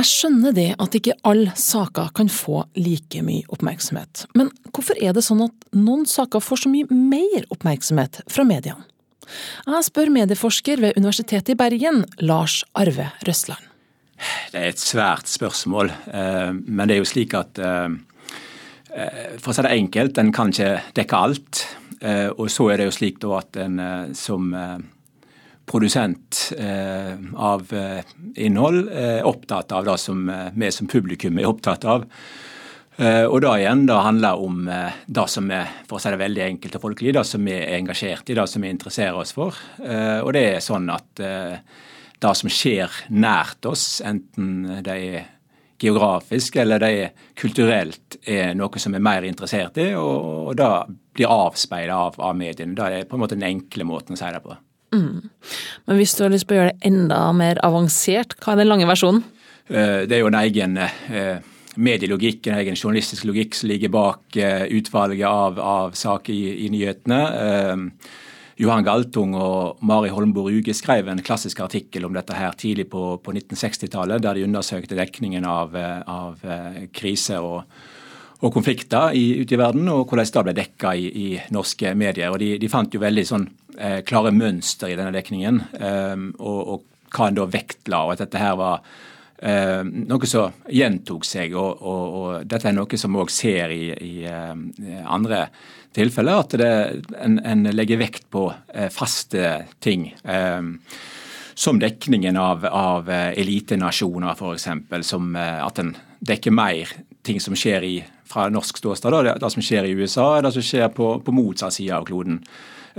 Jeg 0.00 0.08
skjønner 0.08 0.54
det 0.56 0.70
at 0.80 0.94
ikke 0.96 1.12
alle 1.28 1.52
saker 1.60 2.14
kan 2.16 2.30
få 2.32 2.62
like 2.78 3.20
mye 3.20 3.44
oppmerksomhet, 3.52 4.22
men 4.38 4.48
hvorfor 4.72 4.96
er 4.96 5.12
det 5.12 5.26
sånn 5.26 5.42
at 5.44 5.66
noen 5.76 6.06
saker 6.08 6.40
får 6.40 6.62
så 6.62 6.70
mye 6.72 6.88
mer 6.88 7.44
oppmerksomhet 7.52 8.22
fra 8.32 8.46
mediene? 8.48 8.86
Jeg 9.68 9.86
spør 9.90 10.08
medieforsker 10.14 10.80
ved 10.80 10.96
Universitetet 10.96 11.52
i 11.52 11.58
Bergen, 11.60 12.06
Lars 12.24 12.62
Arve 12.72 13.10
Røsland. 13.28 13.60
Det 14.54 14.62
er 14.62 14.72
et 14.72 14.80
svært 14.80 15.28
spørsmål, 15.28 15.92
eh, 16.08 16.48
men 16.56 16.88
det 16.88 16.96
er 16.96 17.02
jo 17.02 17.10
slik 17.10 17.36
at 17.36 17.60
eh, 17.60 17.92
eh, 18.96 19.36
For 19.36 19.52
å 19.52 19.56
si 19.58 19.66
det 19.68 19.74
enkelt, 19.76 20.18
en 20.18 20.32
kan 20.32 20.52
ikke 20.52 20.78
dekke 20.96 21.20
alt. 21.28 21.66
Og 22.40 22.46
så 22.48 22.70
er 22.72 22.80
det 22.80 22.86
jo 22.88 22.96
slik 22.96 23.20
at 23.36 23.58
en 23.60 23.76
som 24.16 24.46
produsent 25.70 26.52
av 27.38 27.72
innhold 28.34 28.88
er 28.90 29.26
opptatt 29.28 29.72
av 29.76 29.86
det 29.86 29.96
som 30.02 30.24
vi 30.26 30.70
som 30.74 30.90
publikum 30.90 31.38
er 31.38 31.46
opptatt 31.50 31.86
av. 31.86 32.06
Og 33.00 33.36
da 33.40 33.52
igjen 33.56 33.86
da 33.88 34.00
handler 34.04 34.42
om 34.42 34.64
det 34.66 35.26
som 35.30 35.46
er 35.54 35.70
for 35.86 35.96
å 35.96 36.02
si 36.02 36.10
det 36.12 36.18
veldig 36.20 36.42
enkelt 36.44 36.74
og 36.76 36.82
folkelig, 36.88 37.14
det 37.16 37.22
som 37.28 37.46
vi 37.46 37.54
er 37.54 37.78
engasjert 37.78 38.28
i, 38.28 38.36
det 38.36 38.48
som 38.50 38.66
vi 38.66 38.72
interesserer 38.74 39.20
oss 39.22 39.32
for. 39.36 39.56
Og 39.80 40.32
det 40.36 40.42
er 40.56 40.64
sånn 40.64 40.90
at 40.92 41.22
det 42.20 42.32
som 42.36 42.52
skjer 42.52 43.02
nært 43.14 43.64
oss, 43.70 44.00
enten 44.04 44.82
det 44.84 44.96
er 44.96 45.28
geografisk 45.80 46.56
eller 46.60 46.82
det 46.82 46.90
er 46.92 47.28
kulturelt, 47.40 48.18
er 48.28 48.52
noe 48.58 48.82
som 48.82 48.92
vi 48.92 49.00
er 49.00 49.06
mer 49.06 49.24
interessert 49.24 49.78
i, 49.80 49.92
og, 49.96 50.50
og 50.50 50.58
det 50.60 50.72
blir 51.16 51.32
avspeila 51.32 51.96
av, 52.08 52.18
av 52.20 52.36
mediene. 52.36 52.76
Det 52.76 52.90
er 52.98 53.08
på 53.08 53.16
en 53.16 53.24
måte 53.24 53.38
den 53.38 53.48
enkle 53.48 53.86
måten 53.88 54.16
å 54.16 54.20
si 54.20 54.28
det 54.34 54.42
på. 54.44 54.56
Mm. 54.94 55.30
Men 55.86 55.98
hvis 56.00 56.16
du 56.18 56.24
har 56.24 56.32
lyst 56.32 56.48
på 56.48 56.56
å 56.56 56.60
gjøre 56.60 56.72
det 56.74 56.90
enda 56.90 57.20
mer 57.36 57.60
avansert, 57.66 58.34
hva 58.42 58.54
er 58.54 58.62
den 58.62 58.70
lange 58.70 58.88
versjonen? 58.90 59.22
Eh, 59.70 60.06
det 60.08 60.16
er 60.16 60.24
jo 60.24 60.30
en 60.30 60.40
egen 60.40 60.80
eh, 60.82 61.36
medielogikk, 61.78 62.48
en 62.48 62.58
egen 62.58 62.78
journalistisk 62.78 63.28
logikk 63.28 63.54
som 63.54 63.70
ligger 63.70 63.92
bak 63.94 64.40
eh, 64.40 64.66
utvalget 64.74 65.28
av, 65.28 65.60
av 65.62 65.94
saker 65.98 66.34
i, 66.34 66.66
i 66.66 66.72
nyhetene. 66.74 67.20
Johan 68.60 68.84
Galtung 68.84 69.32
og 69.38 69.78
Mari 69.88 70.10
Holmbo 70.12 70.42
Ruge 70.50 70.74
skrev 70.76 71.06
en 71.08 71.22
klassisk 71.24 71.62
artikkel 71.64 72.04
om 72.04 72.12
dette 72.12 72.36
her 72.36 72.52
tidlig 72.60 72.90
på, 72.92 73.14
på 73.24 73.32
1960-tallet, 73.32 74.20
der 74.20 74.36
de 74.36 74.44
undersøkte 74.44 74.98
dekningen 74.98 75.46
av, 75.48 75.72
av 76.04 76.42
krise 76.92 77.38
og, 77.40 77.62
og 78.42 78.52
konflikter 78.52 79.16
ute 79.16 79.56
i 79.56 79.60
verden, 79.62 79.88
og 79.88 80.10
hvordan 80.10 80.28
det 80.34 80.44
ble 80.44 80.56
dekka 80.58 80.92
i, 80.92 81.08
i, 81.08 81.30
norske 81.56 81.94
medier. 81.96 82.34
Og 82.34 82.42
De, 82.42 82.50
de 82.60 82.68
fant 82.68 82.92
jo 82.92 83.00
veldig 83.00 83.24
sånn 83.30 83.48
klare 84.06 84.32
mønster 84.34 84.90
i 84.90 84.96
denne 84.98 85.14
dekningen, 85.14 85.62
eh, 85.80 86.26
og, 86.38 86.60
og, 86.60 86.86
hva 87.10 87.26
en 87.26 87.38
da 87.40 87.46
vektla, 87.50 88.04
og 88.06 88.12
at 88.14 88.20
dette 88.22 88.38
her 88.38 88.54
var 88.58 88.84
eh, 89.42 89.80
noe 89.82 90.28
som 90.30 90.54
gjentok 90.70 91.26
seg. 91.26 91.56
Og, 91.58 91.82
og, 91.82 92.16
og, 92.20 92.48
dette 92.48 92.70
er 92.70 92.76
noe 92.76 93.00
som 93.00 93.16
vi 93.16 93.22
òg 93.24 93.32
ser 93.34 93.74
i, 93.74 93.84
i 93.90 94.12
eh, 94.30 95.00
andre 95.04 95.46
tilfeller 95.96 96.44
at 96.44 96.56
det, 96.60 96.72
en, 97.18 97.38
en, 97.42 97.64
legger 97.74 98.00
vekt 98.00 98.28
på 98.32 98.46
eh, 98.74 98.90
faste 98.94 99.64
ting. 99.82 100.10
Eh, 100.22 100.62
som 101.60 101.80
dekningen 101.80 102.38
av, 102.40 102.64
av 102.64 103.10
eh, 103.10 103.32
elitenasjoner, 103.40 104.32
f.eks. 104.38 104.68
Som 105.06 105.34
at 105.36 105.82
en 105.82 105.94
dekker 106.20 106.54
mer 106.54 106.94
ting 107.26 107.40
som 107.42 107.56
skjer 107.58 107.84
i, 107.84 107.94
fra 108.30 108.46
norsk 108.52 108.78
ståsted. 108.80 109.12
Det, 109.26 109.38
det 109.42 109.50
som 109.52 109.64
skjer 109.64 109.88
i 109.88 109.96
USA, 109.98 110.28
det 110.40 110.54
som 110.54 110.64
skjer 110.64 110.92
på, 110.94 111.16
på 111.24 111.34
motsatt 111.34 111.76
side 111.76 111.96
av 111.96 112.06
kloden. 112.08 112.40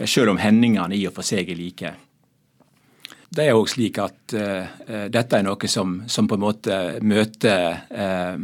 Selv 0.05 0.34
om 0.34 0.39
hendingene 0.41 0.96
i 0.98 1.05
og 1.10 1.15
for 1.17 1.27
seg 1.27 1.50
er 1.51 1.60
like. 1.60 1.93
Det 3.31 3.46
er 3.48 3.55
òg 3.55 3.70
slik 3.72 3.96
at 4.03 4.34
uh, 4.36 5.08
dette 5.08 5.38
er 5.38 5.46
noe 5.48 5.72
som, 5.72 6.01
som, 6.12 6.27
på 6.27 6.36
en 6.36 6.43
måte 6.43 6.77
møter 7.08 7.77
uh, 7.96 8.36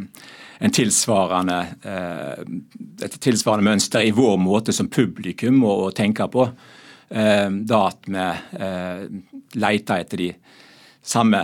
en 0.57 0.73
tilsvarende, 0.73 1.57
uh, 1.83 3.03
et 3.03 3.17
tilsvarende 3.19 3.67
mønster 3.67 4.07
i 4.07 4.13
vår 4.15 4.37
måte 4.39 4.75
som 4.75 4.87
publikum 4.87 5.59
å, 5.67 5.73
å 5.89 5.95
tenke 5.95 6.29
på. 6.31 6.49
Da 7.07 7.77
at 7.87 8.07
vi 8.11 8.23
leter 9.55 10.01
etter 10.01 10.19
de 10.19 10.25
samme 11.07 11.39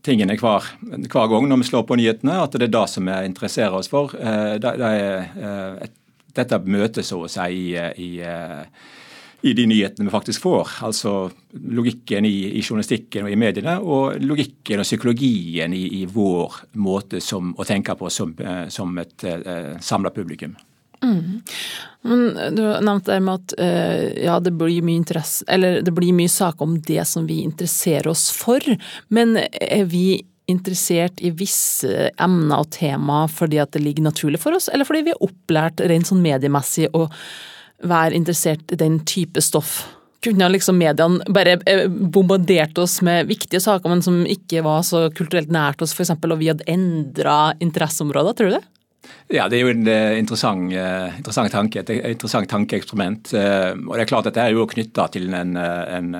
tingene 0.00 0.38
hver, 0.40 0.70
hver, 0.80 1.26
gang 1.28 1.48
når 1.50 1.60
vi 1.60 1.66
slår 1.68 1.84
på 1.84 1.98
nyhetene. 2.00 2.38
At 2.46 2.56
det 2.56 2.70
er 2.70 2.72
det 2.72 2.86
som 2.88 3.04
vi 3.04 3.18
interesserer 3.28 3.76
oss 3.76 3.92
for. 3.92 4.14
Det, 4.16 4.72
det 4.80 4.88
er 4.96 5.84
et, 5.84 5.92
dette 6.36 6.58
møtet 6.64 7.06
så 7.06 7.24
å 7.24 7.30
si 7.30 7.46
i, 7.70 7.76
i 7.76 8.10
i 9.40 9.52
de 9.56 9.66
nyhetene 9.66 10.08
vi 10.08 10.12
faktisk 10.12 10.44
får. 10.44 10.72
Altså 10.86 11.14
logikken 11.52 12.26
i, 12.28 12.34
i, 12.58 12.62
journalistikken 12.62 13.26
og 13.26 13.32
i 13.32 13.38
mediene, 13.40 13.78
og 13.80 14.20
logikken 14.24 14.82
og 14.82 14.88
psykologien 14.88 15.74
i, 15.76 15.84
i 16.00 16.06
vår 16.10 16.64
måte 16.80 17.22
som, 17.24 17.54
å 17.56 17.66
tenke 17.68 17.96
på 17.98 18.10
som, 18.12 18.34
eh, 18.36 18.66
som 18.72 18.98
et 19.00 19.24
uh, 19.24 19.78
samla 19.80 20.12
publikum. 20.14 20.56
Mm. 21.00 21.40
Men 22.04 22.26
Du 22.52 22.60
nevnte 22.84 23.14
det 23.14 23.22
med 23.24 23.38
at 23.38 23.54
uh, 23.56 24.24
ja, 24.26 24.36
det 24.44 24.52
blir 24.60 24.84
mye 24.84 25.00
interesse, 25.00 25.46
eller 25.48 25.80
det 25.84 25.94
blir 25.96 26.12
mye 26.16 26.32
saker 26.32 26.66
om 26.66 26.76
det 26.84 27.06
som 27.08 27.28
vi 27.28 27.40
interesserer 27.46 28.10
oss 28.12 28.28
for, 28.36 28.60
men 29.08 29.38
er 29.40 29.86
vi 29.88 30.20
interessert 30.52 31.20
i 31.22 31.32
visse 31.34 32.10
emner 32.20 32.62
og 32.62 32.72
tema 32.74 33.22
fordi 33.30 33.60
at 33.62 33.72
det 33.76 33.84
ligger 33.84 34.08
naturlig 34.08 34.42
for 34.42 34.56
oss, 34.56 34.68
eller 34.72 34.88
fordi 34.88 35.06
vi 35.08 35.14
er 35.14 35.24
opplært 35.24 35.82
rent 35.90 36.10
sånn 36.10 36.22
mediemessig 36.24 36.90
å 36.96 37.06
være 37.86 38.16
interessert 38.18 38.74
i 38.74 38.78
den 38.80 39.00
type 39.08 39.40
stoff? 39.44 39.80
Kunne 40.20 40.50
liksom 40.52 40.76
mediene 40.76 41.24
bare 41.32 41.56
eh, 41.70 41.86
bombardert 41.88 42.76
oss 42.82 42.98
med 43.06 43.30
viktige 43.30 43.62
saker, 43.64 43.88
men 43.88 44.04
som 44.04 44.20
ikke 44.28 44.64
var 44.66 44.84
så 44.84 45.06
kulturelt 45.16 45.52
nært 45.52 45.80
oss, 45.80 45.94
f.eks., 45.96 46.12
og 46.12 46.36
vi 46.42 46.50
hadde 46.52 46.68
endra 46.68 47.54
interesseområder, 47.64 48.36
tror 48.36 48.50
du 48.50 48.58
det? 48.58 48.66
Ja, 49.30 49.46
det 49.48 49.60
er 49.60 49.62
jo 49.62 49.72
en 49.72 49.86
uh, 49.86 50.18
interessant, 50.18 50.72
uh, 50.74 51.16
interessant, 51.16 51.52
tanke, 51.54 51.84
et 51.84 51.92
interessant 52.12 52.50
tankeeksperiment. 52.50 53.30
Uh, 53.32 53.72
og 53.86 53.94
det 53.94 54.04
er 54.04 54.10
klart 54.10 54.26
at 54.26 54.34
Dette 54.34 54.46
er 54.48 54.56
jo 54.56 54.66
knytta 54.68 55.06
til 55.14 55.30
en, 55.34 55.56
en 55.56 56.10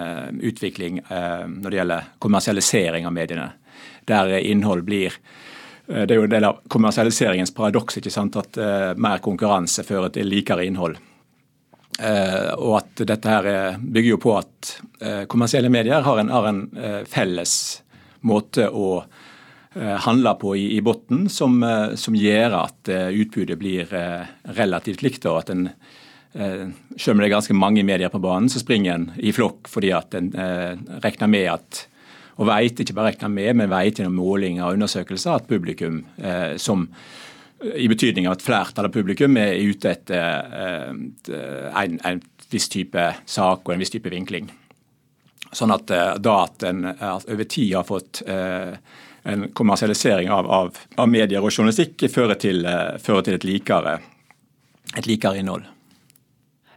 utvikling 0.46 1.00
når 1.10 1.66
det 1.66 1.78
gjelder 1.80 2.08
kommersialisering 2.22 3.08
av 3.08 3.14
mediene. 3.14 3.48
Der 4.08 4.32
innhold 4.38 4.84
blir 4.86 5.14
Det 5.90 6.10
er 6.10 6.20
jo 6.20 6.24
en 6.24 6.32
del 6.32 6.46
av 6.46 6.60
kommersialiseringens 6.70 7.52
paradoks 7.54 7.98
ikke 7.98 8.12
sant, 8.14 8.36
at 8.38 8.56
mer 8.96 9.18
konkurranse 9.22 9.82
fører 9.82 10.12
til 10.14 10.30
likere 10.30 10.64
innhold. 10.66 10.94
Og 11.98 12.76
at 12.78 13.02
dette 13.10 13.32
her 13.32 13.78
bygger 13.80 14.10
jo 14.12 14.20
på 14.22 14.36
at 14.38 14.70
kommersielle 15.28 15.70
medier 15.72 16.06
har 16.06 16.22
en, 16.22 16.30
har 16.30 16.46
en 16.46 16.62
felles 17.10 17.54
måte 18.22 18.68
å 18.70 19.02
handle 19.78 20.32
på 20.40 20.56
i, 20.58 20.64
i 20.74 20.80
bunnen, 20.82 21.28
som, 21.30 21.60
som, 21.94 22.16
gjør 22.18 22.56
at 22.58 22.88
utbudet 22.90 23.54
blir 23.60 23.92
relativt 24.56 25.04
likt. 25.06 25.28
og 25.30 25.44
at 25.44 25.52
en 25.54 25.68
selv 26.32 27.12
om 27.14 27.20
det 27.22 27.28
er 27.28 27.32
ganske 27.36 27.54
mange 27.54 27.84
medier 27.86 28.10
på 28.10 28.18
banen, 28.22 28.50
så 28.50 28.58
springer 28.62 28.96
en 28.96 29.06
i 29.18 29.30
flokk 29.34 29.70
fordi 29.70 29.92
at 29.94 30.14
en 30.18 30.32
regner 31.02 31.30
med 31.30 31.46
at 31.54 31.84
og 32.40 32.48
vet, 32.50 32.82
ikke 32.82 32.94
bare 32.98 33.12
regner 33.12 33.30
med, 33.30 33.56
men 33.60 33.70
vet 33.70 33.98
gjennom 34.00 34.18
målinger 34.18 34.66
og 34.66 34.78
undersøkelser 34.78 35.38
at 35.38 35.48
publikum 35.50 36.02
som 36.58 36.88
i 37.60 37.88
betydning 37.88 38.28
av 38.28 38.38
at 38.38 38.44
flertallet 38.44 38.88
av 38.88 38.94
publikum 38.94 39.36
er 39.40 39.58
ute 39.60 39.92
etter 39.92 40.54
eh, 40.62 40.88
en, 41.82 41.98
en 42.08 42.22
viss 42.50 42.68
type 42.72 43.04
sak 43.28 43.66
og 43.66 43.74
en 43.74 43.82
viss 43.82 43.92
type 43.92 44.12
vinkling. 44.12 44.48
Sånn 45.52 45.74
at 45.74 45.92
eh, 45.92 46.14
da 46.22 46.36
at 46.46 46.64
en 46.68 46.86
over 46.88 47.44
tid 47.44 47.76
har 47.76 47.86
fått 47.88 48.22
eh, 48.26 48.76
en 49.22 49.48
kommersialisering 49.52 50.30
av, 50.30 50.48
av, 50.50 50.78
av, 50.96 51.08
medier 51.08 51.42
og 51.42 51.52
journalistikk, 51.52 52.06
fører 52.12 52.40
til, 52.40 52.64
fører 53.02 53.26
til 53.26 53.36
et, 53.36 53.46
likere, 53.48 53.98
et 54.96 55.06
likere 55.10 55.42
innhold. 55.42 55.68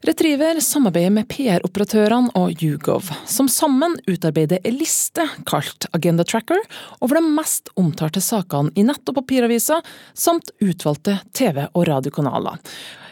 Retriever 0.03 0.57
samarbeider 0.59 1.13
med 1.15 1.29
PR-operatørene 1.31 2.33
og 2.35 2.59
Yougov, 2.59 3.07
som 3.23 3.47
sammen 3.47 3.93
utarbeider 4.03 4.59
en 4.67 4.75
liste 4.75 5.23
kalt 5.47 5.87
Agenda 5.95 6.25
Tracker 6.27 6.59
over 6.99 7.21
de 7.21 7.29
mest 7.37 7.71
omtalte 7.79 8.19
sakene 8.19 8.73
i 8.75 8.83
nett- 8.83 9.07
og 9.07 9.15
papiraviser, 9.21 9.79
samt 10.11 10.51
utvalgte 10.59 11.21
TV- 11.31 11.69
og 11.71 11.87
radiokanaler. 11.87 12.59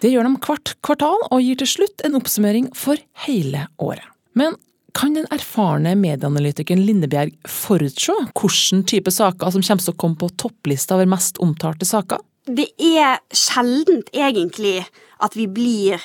Det 0.04 0.12
gjør 0.12 0.28
de 0.28 0.34
hvert 0.44 0.74
kvartal, 0.84 1.24
og 1.32 1.40
gir 1.40 1.62
til 1.62 1.72
slutt 1.78 2.04
en 2.04 2.20
oppsummering 2.20 2.68
for 2.76 3.00
hele 3.24 3.70
året. 3.80 4.04
Men 4.36 4.60
kan 4.98 5.16
den 5.16 5.28
erfarne 5.32 5.94
medieanalytikeren 6.00 6.84
Lindebjerg 6.86 7.36
forutse 7.48 8.16
hvilken 8.32 8.84
type 8.90 9.12
saker 9.14 9.54
som 9.54 9.64
kommer 9.64 9.86
til 9.86 9.94
å 9.94 10.00
komme 10.04 10.20
på 10.20 10.32
topplista 10.42 10.98
over 10.98 11.10
mest 11.12 11.40
omtalte 11.44 11.88
saker? 11.88 12.22
Det 12.46 12.72
er 12.82 13.22
sjeldent 13.36 14.10
egentlig 14.14 14.82
at 15.22 15.38
vi 15.38 15.46
blir 15.48 16.02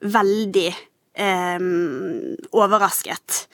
veldig 0.00 0.68
eh, 0.70 1.60
overrasket. 2.54 3.44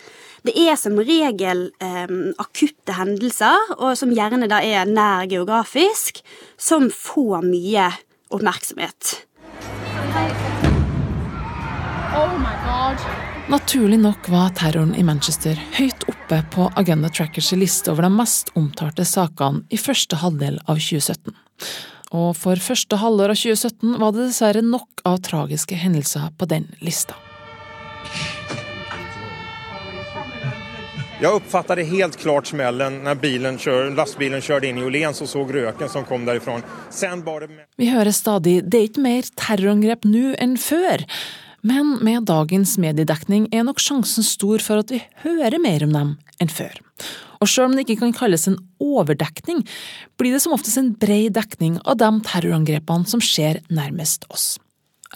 Det 0.47 0.55
er 0.55 0.76
som 0.78 0.99
regel 1.00 1.71
eh, 1.83 2.12
akutte 2.38 2.95
hendelser, 2.95 3.73
og 3.81 3.97
som 3.99 4.12
gjerne 4.14 4.47
da 4.50 4.61
er 4.62 4.87
nær 4.87 5.26
geografisk, 5.31 6.21
som 6.59 6.90
får 6.93 7.43
mye 7.49 7.88
oppmerksomhet. 8.31 9.25
Oh 12.16 13.36
Naturlig 13.48 13.98
nok 13.98 14.28
var 14.28 14.48
terroren 14.58 14.96
i 14.98 15.04
Manchester 15.06 15.58
høyt 15.76 16.02
oppe 16.10 16.40
på 16.50 16.64
Agenda 16.74 17.06
Trackers 17.14 17.52
liste 17.54 17.92
over 17.92 18.02
de 18.02 18.10
mest 18.10 18.50
omtalte 18.58 19.04
sakene 19.06 19.62
i 19.70 19.78
første 19.78 20.18
halvdel 20.18 20.56
av 20.66 20.80
2017. 20.82 21.30
og 22.10 22.32
for 22.38 22.58
første 22.58 22.98
halvår 22.98 23.36
av 23.36 23.38
2017 23.38 23.94
var 24.02 24.16
det 24.16 24.24
dessverre 24.24 24.64
nok 24.66 25.04
av 25.06 25.20
tragiske 25.22 25.78
hendelser 25.78 26.34
på 26.34 26.50
den 26.50 26.66
lista. 26.82 27.14
Jeg 31.22 31.30
oppfattet 31.30 31.86
helt 31.86 32.18
klart 32.18 32.50
smellen 32.50 32.98
når 33.06 33.22
bilen 33.22 33.62
kör, 33.62 33.94
lastbilen 33.94 34.42
kjørte 34.42 34.66
inn 34.68 34.82
i 34.82 34.90
Åhléns 34.90 35.22
og 35.22 35.30
så 35.30 35.46
røken 35.46 35.88
som 35.88 36.04
kom 36.04 36.26
derifra. 36.26 36.58
Sen. 36.90 37.22
Vi 37.78 37.94
hører 37.94 38.10
stadig 38.10 38.58
det 38.66 38.82
er 38.82 38.90
ikke 38.90 39.06
mer 39.06 39.34
terrorangrep 39.38 40.04
nå 40.04 40.34
enn 40.34 40.58
før. 40.58 41.06
Men 41.66 41.96
med 42.04 42.28
dagens 42.28 42.76
mediedekning 42.78 43.49
er 43.54 43.64
nok 43.66 43.80
sjansen 43.82 44.23
stor 44.26 44.62
for 44.62 44.85
at 44.85 44.92
vi 44.92 45.00
hører 45.25 45.58
mer 45.58 45.82
om 45.87 45.94
dem 45.96 46.12
enn 46.42 46.52
før. 46.52 46.76
Og 47.42 47.50
selv 47.50 47.70
om 47.70 47.75
det 47.75 47.85
ikke 47.85 48.04
kan 48.04 48.14
kalles 48.16 48.46
en 48.46 48.58
overdekning, 48.82 49.64
blir 50.20 50.37
det 50.37 50.42
som 50.44 50.54
oftest 50.54 50.78
en 50.78 50.92
bred 51.00 51.35
dekning 51.37 51.80
av 51.85 51.99
de 52.00 52.11
terrorangrepene 52.28 53.11
som 53.11 53.25
skjer 53.25 53.64
nærmest 53.66 54.28
oss. 54.30 54.54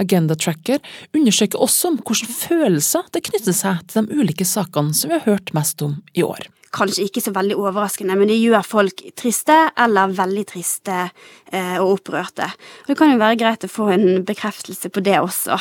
Agenda 0.01 0.35
Tracker 0.39 0.81
undersøker 1.17 1.61
også 1.61 1.93
om 1.93 1.99
hvilke 2.01 2.31
følelser 2.31 3.07
det 3.15 3.25
knytter 3.29 3.55
seg 3.55 3.85
til 3.87 4.07
de 4.07 4.19
ulike 4.19 4.47
sakene 4.47 4.97
som 4.97 5.13
vi 5.13 5.19
har 5.21 5.29
hørt 5.29 5.53
mest 5.57 5.83
om 5.87 6.01
i 6.17 6.25
år. 6.27 6.49
Kanskje 6.75 7.09
ikke 7.09 7.23
så 7.23 7.33
veldig 7.35 7.57
overraskende, 7.59 8.15
men 8.19 8.31
det 8.31 8.39
gjør 8.39 8.63
folk 8.67 9.03
triste 9.19 9.57
eller 9.79 10.15
veldig 10.15 10.45
triste 10.53 10.99
eh, 11.03 11.77
og 11.83 11.97
opprørte. 11.97 12.47
Og 12.85 12.93
det 12.93 12.99
kan 12.99 13.11
jo 13.11 13.19
være 13.23 13.39
greit 13.39 13.67
å 13.67 13.71
få 13.71 13.91
en 13.95 14.23
bekreftelse 14.27 14.91
på 14.95 15.03
det 15.03 15.19
også. 15.19 15.59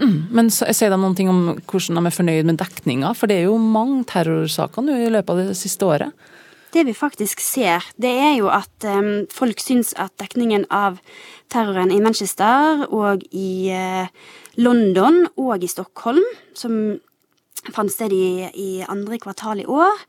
Mm, 0.00 0.28
men 0.32 0.50
sier 0.52 0.92
de 0.92 0.98
noen 0.98 1.16
ting 1.18 1.30
om 1.30 1.42
hvordan 1.68 1.98
de 1.98 2.08
er 2.08 2.14
fornøyd 2.14 2.48
med 2.48 2.60
dekninga? 2.62 3.12
For 3.18 3.30
det 3.30 3.40
er 3.40 3.50
jo 3.50 3.58
mange 3.60 4.02
terrorsaker 4.08 4.84
nå 4.86 4.96
i 4.96 5.10
løpet 5.12 5.34
av 5.34 5.52
det 5.52 5.58
siste 5.58 5.88
året. 5.88 6.30
Det 6.72 6.86
vi 6.88 6.94
faktisk 6.96 7.42
ser, 7.44 7.84
det 8.00 8.10
er 8.16 8.36
jo 8.38 8.48
at 8.48 8.86
um, 8.88 9.26
folk 9.28 9.60
syns 9.60 9.92
at 10.00 10.14
dekningen 10.22 10.64
av 10.72 11.02
terroren 11.52 11.92
i 11.92 12.00
Manchester 12.00 12.86
og 12.88 13.26
i 13.28 13.68
uh, 13.76 14.08
London 14.56 15.26
og 15.36 15.60
i 15.60 15.68
Stockholm, 15.68 16.24
som 16.56 16.96
fant 17.70 17.92
sted 17.92 18.12
i, 18.14 18.48
i 18.58 18.70
andre 18.90 19.18
kvartal 19.22 19.62
i 19.62 19.66
år, 19.70 20.00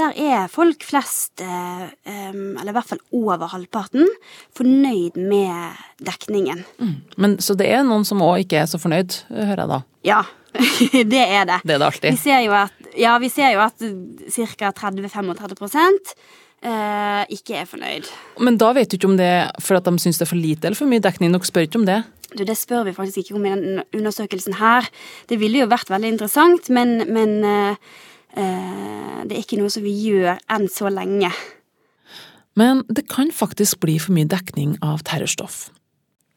der 0.00 0.14
er 0.18 0.46
folk 0.50 0.82
flest, 0.82 1.42
um, 1.44 2.56
eller 2.56 2.72
i 2.72 2.74
hvert 2.74 2.88
fall 2.94 3.02
over 3.14 3.50
halvparten, 3.52 4.08
fornøyd 4.56 5.18
med 5.20 5.82
dekningen. 6.02 6.64
Mm. 6.80 6.94
Men 7.16 7.36
Så 7.38 7.54
det 7.58 7.68
er 7.70 7.84
noen 7.86 8.06
som 8.08 8.22
òg 8.24 8.42
ikke 8.42 8.62
er 8.62 8.70
så 8.70 8.80
fornøyd, 8.82 9.20
hører 9.30 9.62
jeg 9.62 9.70
da? 9.70 9.80
Ja, 10.04 10.22
det 11.14 11.22
er 11.22 11.46
det. 11.50 11.60
Det 11.62 11.76
er 11.76 11.78
det 11.78 11.90
alltid. 11.90 12.10
Vi 12.10 12.22
ser 12.24 12.40
jo 12.46 12.56
at, 12.58 12.88
ja, 12.98 13.18
vi 13.22 13.30
ser 13.30 13.54
jo 13.54 13.62
at 13.64 13.78
ca. 13.78 14.72
30-35 14.80 16.14
eh, 16.64 17.22
ikke 17.36 17.58
er 17.60 17.68
fornøyd. 17.68 18.08
Men 18.44 18.58
da 18.60 18.72
vet 18.76 18.90
du 18.90 18.98
ikke 18.98 19.10
om 19.10 19.18
det 19.20 19.28
er 19.28 19.52
for 19.62 19.78
at 19.78 19.88
de 19.88 19.94
syns 20.02 20.20
det 20.20 20.26
er 20.26 20.32
for 20.32 20.40
lite 20.40 20.68
eller 20.68 20.78
for 20.78 20.90
mye 20.90 21.04
dekning? 21.04 21.34
Dere 21.34 21.48
spør 21.48 21.68
ikke 21.68 21.82
om 21.82 21.88
det? 21.88 22.00
Du, 22.34 22.42
Det 22.44 22.56
spør 22.58 22.88
vi 22.88 22.96
faktisk 22.96 23.22
ikke 23.22 23.36
om 23.38 23.46
i 23.46 23.52
den 23.54 23.82
undersøkelsen 23.94 24.58
her. 24.58 24.88
Det 25.28 25.38
ville 25.40 25.62
jo 25.62 25.70
vært 25.70 25.92
veldig 25.92 26.16
interessant, 26.16 26.70
men, 26.74 27.04
men 27.12 27.36
eh, 27.44 27.76
eh, 28.36 29.20
det 29.24 29.36
er 29.36 29.44
ikke 29.44 29.60
noe 29.60 29.72
som 29.72 29.84
vi 29.84 29.94
gjør 30.08 30.40
enn 30.50 30.66
så 30.72 30.90
lenge. 30.90 31.30
Men 32.58 32.84
det 32.88 33.08
kan 33.10 33.32
faktisk 33.34 33.80
bli 33.82 33.98
for 33.98 34.14
mye 34.14 34.30
dekning 34.30 34.76
av 34.82 35.02
terrorstoff. 35.06 35.68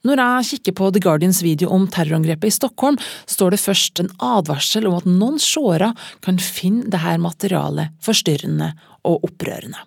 Når 0.06 0.22
jeg 0.22 0.48
kikker 0.52 0.76
på 0.78 0.88
The 0.94 1.02
Guardians 1.04 1.42
video 1.44 1.72
om 1.74 1.88
terrorangrepet 1.92 2.48
i 2.48 2.54
Stockholm, 2.54 3.00
står 3.28 3.54
det 3.54 3.60
først 3.60 4.00
en 4.00 4.12
advarsel 4.24 4.88
om 4.88 4.96
at 5.00 5.10
noen 5.10 5.42
seere 5.42 5.92
kan 6.24 6.38
finne 6.40 6.88
dette 6.94 7.18
materialet 7.20 7.98
forstyrrende 8.06 8.72
og 9.10 9.26
opprørende. 9.28 9.82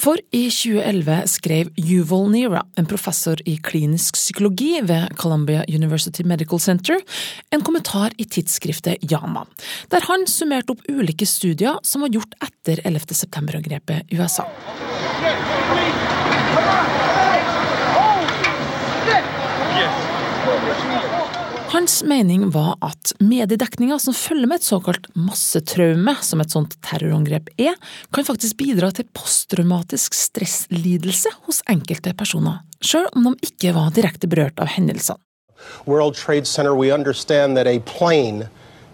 For 0.00 0.20
i 0.32 0.46
2011 0.50 1.16
skrev 1.28 1.70
Yuval 1.76 2.30
Nira, 2.32 2.62
en 2.78 2.88
professor 2.88 3.40
i 3.48 3.56
klinisk 3.62 4.16
psykologi 4.18 4.80
ved 4.86 5.16
Columbia 5.20 5.64
University 5.68 6.24
Medical 6.24 6.60
Center, 6.60 7.00
en 7.50 7.64
kommentar 7.66 8.14
i 8.16 8.24
tidsskriftet 8.24 9.04
Yama, 9.12 9.44
der 9.92 10.06
han 10.08 10.26
summerte 10.30 10.76
opp 10.76 10.86
ulike 10.88 11.28
studier 11.28 11.80
som 11.82 12.06
var 12.06 12.14
gjort 12.14 12.36
etter 12.40 12.80
11. 12.84 13.14
september-angrepet 13.24 14.08
i 14.08 14.20
USA. 14.20 14.48
Hans 21.70 22.00
mening 22.02 22.48
var 22.50 22.72
at 22.82 23.12
mediedekninga 23.22 23.94
som 24.02 24.14
følger 24.16 24.48
med 24.50 24.58
et 24.58 24.64
såkalt 24.66 25.04
massetraume, 25.14 26.16
som 26.18 26.40
et 26.42 26.50
sånt 26.50 26.72
terrorangrep 26.82 27.46
er, 27.62 27.76
kan 28.10 28.26
faktisk 28.26 28.58
bidra 28.58 28.88
til 28.90 29.06
posttraumatisk 29.14 30.16
stresslidelse 30.18 31.30
hos 31.46 31.62
enkelte 31.70 32.10
personer, 32.18 32.64
sjøl 32.82 33.06
om 33.14 33.28
de 33.28 33.52
ikke 33.52 33.76
var 33.78 33.94
direkte 33.94 34.26
berørt 34.26 34.58
av 34.58 34.72
hendelsene. 34.74 35.22
World 35.86 36.18
Trade 36.18 36.50
Center, 36.50 36.74
we 36.74 36.90
understand 36.90 37.54
that 37.54 37.70
a 37.70 37.78
plane 37.86 38.48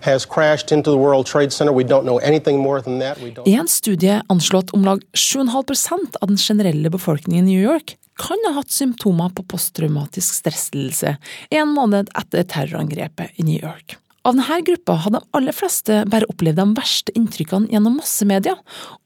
has 0.04 0.26
crashed 0.26 0.70
into 0.70 0.90
the 0.90 1.00
World 1.00 1.24
Trade 1.24 1.52
Center. 1.52 1.72
We 1.72 1.84
don't 1.84 2.04
know 2.04 2.18
anything 2.18 2.60
more 2.60 2.82
than 2.82 2.98
that. 3.00 3.16
I 3.46 3.56
en 3.56 3.68
studie 3.72 4.20
anslått 4.28 4.76
om 4.76 4.84
lag 4.84 5.00
7,5 5.16 6.20
av 6.20 6.28
den 6.28 6.36
generelle 6.36 6.90
befolkningen 6.90 7.48
i 7.48 7.54
New 7.54 7.62
York 7.72 7.96
kan 8.20 8.42
ha 8.48 8.54
hatt 8.58 8.72
symptomer 8.72 9.32
på 9.36 9.44
posttraumatisk 9.50 10.40
stresslidelse 10.40 11.16
en 11.50 11.72
måned 11.76 12.10
etter 12.16 12.46
terrorangrepet 12.48 13.36
i 13.40 13.46
New 13.46 13.60
York. 13.60 13.98
Av 14.26 14.34
denne 14.34 14.58
gruppa 14.66 14.96
har 15.04 15.12
de 15.14 15.20
aller 15.38 15.54
fleste 15.54 16.00
bare 16.10 16.26
opplevd 16.32 16.58
de 16.58 16.66
verste 16.74 17.12
inntrykkene 17.14 17.70
gjennom 17.70 18.00
massemedia, 18.00 18.56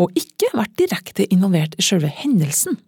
og 0.01 0.15
ikke 0.17 0.49
vært 0.57 0.79
direkte 0.81 1.27
involvert 1.29 1.77
i 1.77 1.85
selve 1.85 2.09
hendelsen. 2.23 2.79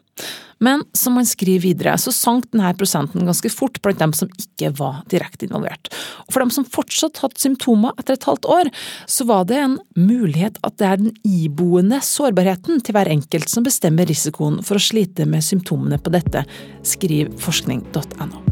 Men 0.63 0.85
som 0.95 1.17
han 1.19 1.27
skriver 1.27 1.65
videre, 1.65 1.97
så 1.99 2.13
sank 2.15 2.47
denne 2.53 2.71
prosenten 2.79 3.27
ganske 3.27 3.51
fort 3.51 3.81
blant 3.83 3.99
dem 3.99 4.15
som 4.15 4.31
ikke 4.39 4.71
var 4.79 5.01
direkte 5.11 5.49
involvert. 5.49 5.91
Og 6.29 6.37
for 6.37 6.45
dem 6.45 6.53
som 6.55 6.69
fortsatt 6.69 7.19
hadde 7.25 7.43
symptomer 7.43 7.97
etter 7.99 8.15
et 8.15 8.29
halvt 8.29 8.47
år, 8.47 8.71
så 9.11 9.27
var 9.27 9.49
det 9.51 9.59
en 9.59 9.77
mulighet 9.99 10.63
at 10.63 10.79
det 10.79 10.89
er 10.89 11.03
den 11.03 11.13
iboende 11.27 11.99
sårbarheten 12.07 12.83
til 12.85 12.95
hver 12.95 13.11
enkelt 13.11 13.51
som 13.51 13.67
bestemmer 13.67 14.07
risikoen 14.07 14.63
for 14.63 14.79
å 14.79 14.87
slite 14.91 15.27
med 15.27 15.43
symptomene 15.43 15.99
på 15.99 16.15
dette, 16.15 16.47
skriver 16.87 17.35
forskning.no. 17.43 18.52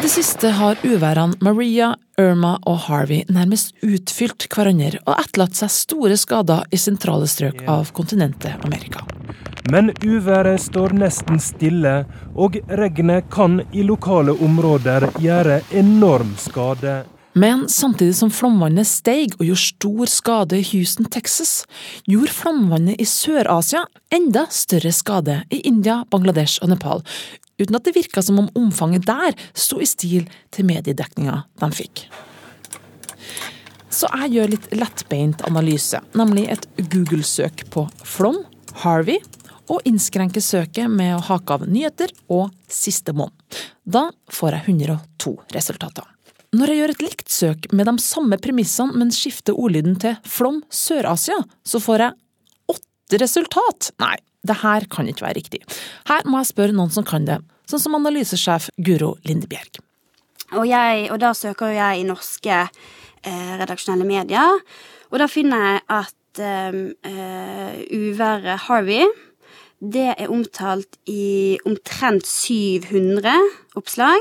I 0.00 0.02
det 0.02 0.14
siste 0.14 0.48
har 0.56 0.78
uværene 0.80 1.36
Maria, 1.44 1.90
Irma 2.16 2.54
og 2.64 2.78
Harvey 2.86 3.26
nærmest 3.28 3.74
utfylt 3.84 4.46
hverandre 4.48 4.96
og 5.02 5.10
etterlatt 5.20 5.58
seg 5.58 5.68
store 5.74 6.16
skader 6.16 6.62
i 6.72 6.78
sentrale 6.80 7.28
strøk 7.28 7.60
av 7.68 7.90
kontinentet 7.92 8.64
Amerika. 8.64 9.04
Men 9.68 9.92
uværet 10.00 10.64
står 10.64 10.96
nesten 10.96 11.36
stille, 11.44 11.92
og 12.32 12.56
regnet 12.80 13.28
kan 13.28 13.60
i 13.76 13.84
lokale 13.84 14.32
områder 14.40 15.10
gjøre 15.20 15.60
enorm 15.82 16.32
skade. 16.40 17.02
Men 17.40 17.68
samtidig 17.68 18.18
som 18.18 18.30
flomvannet 18.34 18.88
steg 18.88 19.32
og 19.38 19.46
gjorde 19.46 19.62
stor 19.62 20.10
skade 20.12 20.58
i 20.58 20.64
Houston, 20.74 21.06
Texas, 21.08 21.62
gjorde 22.04 22.34
flomvannet 22.36 23.00
i 23.00 23.06
Sør-Asia 23.08 23.86
enda 24.12 24.42
større 24.52 24.92
skade 24.92 25.38
i 25.48 25.62
India, 25.70 26.02
Bangladesh 26.12 26.60
og 26.60 26.72
Nepal, 26.74 27.00
uten 27.56 27.78
at 27.78 27.86
det 27.86 27.94
virka 27.96 28.20
som 28.24 28.42
om 28.42 28.50
omfanget 28.58 29.08
der 29.08 29.38
sto 29.54 29.80
i 29.80 29.88
stil 29.88 30.28
til 30.52 30.68
mediedekninga 30.68 31.38
de 31.62 31.70
fikk. 31.78 32.04
Så 33.88 34.10
jeg 34.20 34.34
gjør 34.36 34.54
litt 34.58 34.70
lettbeint 34.76 35.40
analyse, 35.48 36.02
nemlig 36.12 36.44
et 36.52 36.68
Google-søk 36.92 37.70
på 37.72 37.88
flom, 38.04 38.42
Harvey, 38.84 39.16
og 39.70 39.86
innskrenker 39.88 40.44
søket 40.44 40.90
med 40.92 41.16
å 41.16 41.24
hake 41.30 41.56
av 41.56 41.68
nyheter 41.70 42.12
og 42.28 42.50
siste 42.68 43.14
måned. 43.16 43.62
Da 43.86 44.10
får 44.28 44.58
jeg 44.58 44.80
102 44.82 45.38
resultater. 45.56 46.04
Når 46.50 46.66
jeg 46.66 46.80
gjør 46.80 46.90
et 46.90 47.02
likt 47.04 47.30
søk 47.30 47.66
med 47.70 47.86
de 47.86 47.92
samme 48.02 48.36
premissene, 48.42 48.98
men 48.98 49.12
skifter 49.14 49.54
ordlyden 49.54 49.94
til 50.02 50.16
Flom 50.26 50.64
Sør-Asia, 50.74 51.36
så 51.62 51.78
får 51.78 52.02
jeg 52.02 52.74
åtte 52.74 53.20
resultat! 53.22 53.92
Nei, 54.02 54.16
det 54.42 54.56
her 54.64 54.86
kan 54.90 55.06
ikke 55.06 55.28
være 55.28 55.38
riktig. 55.38 55.60
Her 56.10 56.26
må 56.26 56.40
jeg 56.40 56.50
spørre 56.50 56.74
noen 56.74 56.90
som 56.90 57.06
kan 57.06 57.28
det, 57.28 57.38
sånn 57.70 57.84
som 57.84 57.94
analysesjef 58.00 58.66
Guro 58.82 59.12
Lindebjerg. 59.28 59.78
Og, 60.56 60.64
jeg, 60.66 61.06
og 61.14 61.20
da 61.22 61.30
søker 61.38 61.70
jeg 61.70 62.00
i 62.00 62.08
norske 62.08 62.58
eh, 62.66 63.54
redaksjonelle 63.62 64.08
medier, 64.08 64.58
og 65.10 65.22
da 65.22 65.30
finner 65.30 65.66
jeg 65.68 65.84
at 66.00 66.42
eh, 66.42 67.78
uværet 67.94 68.66
Harvey 68.66 69.06
det 69.80 70.10
er 70.18 70.28
omtalt 70.28 70.98
i 71.08 71.56
omtrent 71.64 72.26
700 72.28 73.32
oppslag. 73.78 74.18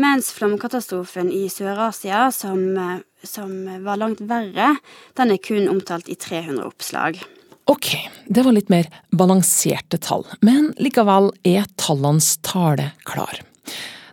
Mens 0.00 0.30
flomkatastrofen 0.32 1.28
i 1.32 1.44
Sør-Asia, 1.52 2.30
som, 2.32 2.62
som, 3.26 3.50
var 3.84 4.00
langt 4.00 4.22
verre, 4.24 4.72
den 5.18 5.34
er 5.34 5.42
kun 5.44 5.68
omtalt 5.68 6.08
i 6.08 6.16
300 6.16 6.64
oppslag. 6.64 7.20
Ok, 7.68 7.92
det 8.26 8.46
var 8.46 8.56
litt 8.56 8.72
mer 8.72 8.88
balanserte 9.12 10.00
tall, 10.00 10.24
men 10.46 10.70
likevel 10.80 11.28
er 11.46 11.68
tallenes 11.78 12.32
tale 12.46 12.90
klar. 13.04 13.42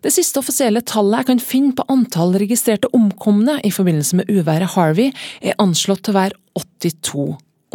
Det 0.04 0.12
siste 0.14 0.42
offisielle 0.44 0.84
tallet 0.86 1.24
jeg 1.24 1.30
kan 1.32 1.42
finne 1.42 1.74
på 1.78 1.88
antall 1.92 2.36
registrerte 2.38 2.92
omkomne 2.94 3.58
i 3.66 3.72
forbindelse 3.74 4.20
med 4.20 4.30
uværet 4.30 4.76
Harvey, 4.76 5.14
er 5.42 5.58
anslått 5.64 6.04
til 6.06 6.14
å 6.14 6.20
være 6.20 6.38
82 6.84 7.28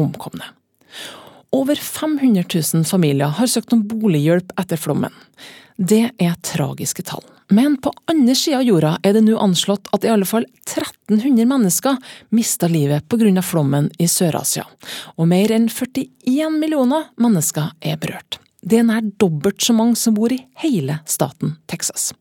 omkomne. 0.05 0.53
Over 1.53 1.81
500 1.81 2.45
000 2.45 2.87
familier 2.89 3.33
har 3.41 3.51
søkt 3.51 3.73
om 3.75 3.83
bolighjelp 3.89 4.53
etter 4.61 4.81
flommen. 4.81 5.13
Det 5.77 6.11
er 6.21 6.39
tragiske 6.45 7.05
tall. 7.09 7.25
Men 7.53 7.77
på 7.77 7.93
andre 8.09 8.35
sida 8.35 8.63
av 8.63 8.63
jorda 8.65 8.91
er 9.05 9.13
det 9.13 9.21
nå 9.27 9.35
anslått 9.37 9.91
at 9.93 10.07
i 10.07 10.09
alle 10.09 10.25
fall 10.25 10.47
1300 10.65 11.45
mennesker 11.51 11.99
mista 12.33 12.69
livet 12.69 13.05
pga. 13.13 13.43
flommen 13.43 13.91
i 13.99 14.07
Sør-Asia, 14.09 14.65
og 15.17 15.29
mer 15.29 15.53
enn 15.53 15.69
41 15.69 16.57
millioner 16.57 17.11
mennesker 17.21 17.75
er 17.81 17.99
berørt. 18.01 18.39
Det 18.63 18.79
er 18.79 18.87
nær 18.89 19.05
dobbelt 19.21 19.61
så 19.61 19.77
mange 19.77 19.97
som 20.01 20.15
bor 20.15 20.33
i 20.33 20.41
hele 20.63 21.01
staten 21.05 21.59
Texas. 21.67 22.15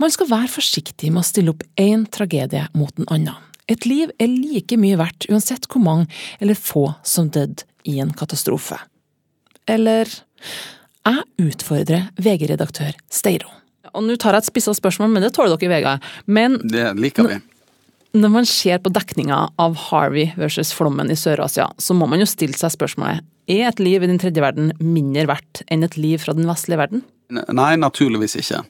Man 0.00 0.10
skal 0.10 0.30
være 0.30 0.48
forsiktig 0.48 1.12
med 1.12 1.20
å 1.20 1.28
stille 1.28 1.52
opp 1.52 1.66
én 1.76 2.06
tragedie 2.06 2.64
mot 2.72 2.94
en 2.96 3.10
annen. 3.10 3.36
Et 3.68 3.84
liv 3.84 4.08
er 4.16 4.32
like 4.32 4.80
mye 4.80 4.96
verdt 4.96 5.28
uansett 5.28 5.68
hvor 5.68 5.84
mange 5.84 6.08
eller 6.40 6.56
få 6.56 6.86
som 7.04 7.28
døde 7.28 7.68
i 7.84 7.98
en 8.00 8.16
katastrofe. 8.16 8.80
Eller 9.68 10.08
jeg 11.04 11.50
utfordrer 11.50 12.08
VG-redaktør 12.16 12.96
Steiro. 13.12 13.57
Og 13.94 14.04
nå 14.06 14.18
tar 14.20 14.36
jeg 14.36 14.44
et 14.44 14.50
spissa 14.50 14.74
spørsmål, 14.76 15.12
men 15.14 15.24
det 15.24 15.32
tåler 15.36 15.56
dere 15.56 15.72
VG. 15.78 16.10
Men 16.26 16.60
Det 16.64 16.90
liker 16.98 17.28
vi. 17.28 17.40
når 18.18 18.30
man 18.32 18.46
ser 18.46 18.78
på 18.78 18.90
dekninga 18.90 19.50
av 19.58 19.74
Harvey 19.88 20.32
versus 20.36 20.72
flommen 20.72 21.10
i 21.10 21.16
Sør-Asia, 21.16 21.68
så 21.78 21.94
må 21.94 22.08
man 22.08 22.20
jo 22.20 22.26
stille 22.26 22.56
seg 22.56 22.72
spørsmålet 22.72 23.24
er 23.48 23.68
et 23.68 23.80
liv 23.80 24.04
i 24.04 24.10
den 24.10 24.20
tredje 24.20 24.44
verden 24.44 24.72
mindre 24.82 25.26
verdt 25.30 25.62
enn 25.72 25.86
et 25.86 25.96
liv 25.96 26.20
fra 26.22 26.34
den 26.36 26.48
vestlige 26.48 26.80
verden? 26.80 27.04
Nei, 27.32 27.74
naturligvis 27.80 28.36
ikke. 28.40 28.62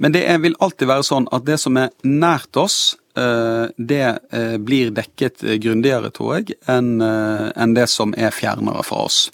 Men 0.00 0.14
det 0.14 0.24
vil 0.42 0.56
alltid 0.62 0.88
være 0.88 1.06
sånn 1.06 1.28
at 1.34 1.46
det 1.46 1.58
som 1.60 1.76
er 1.78 1.92
nært 2.06 2.56
oss, 2.58 2.96
eh, 3.18 3.66
det 3.76 4.04
eh, 4.32 4.56
blir 4.58 4.92
dekket 4.96 5.44
eh, 5.44 5.58
grundigere, 5.62 6.12
tror 6.14 6.38
jeg, 6.38 6.56
enn 6.70 7.74
det 7.76 7.88
som 7.92 8.14
er 8.16 8.34
fjernere 8.34 8.84
fra 8.86 9.04
oss. 9.06 9.26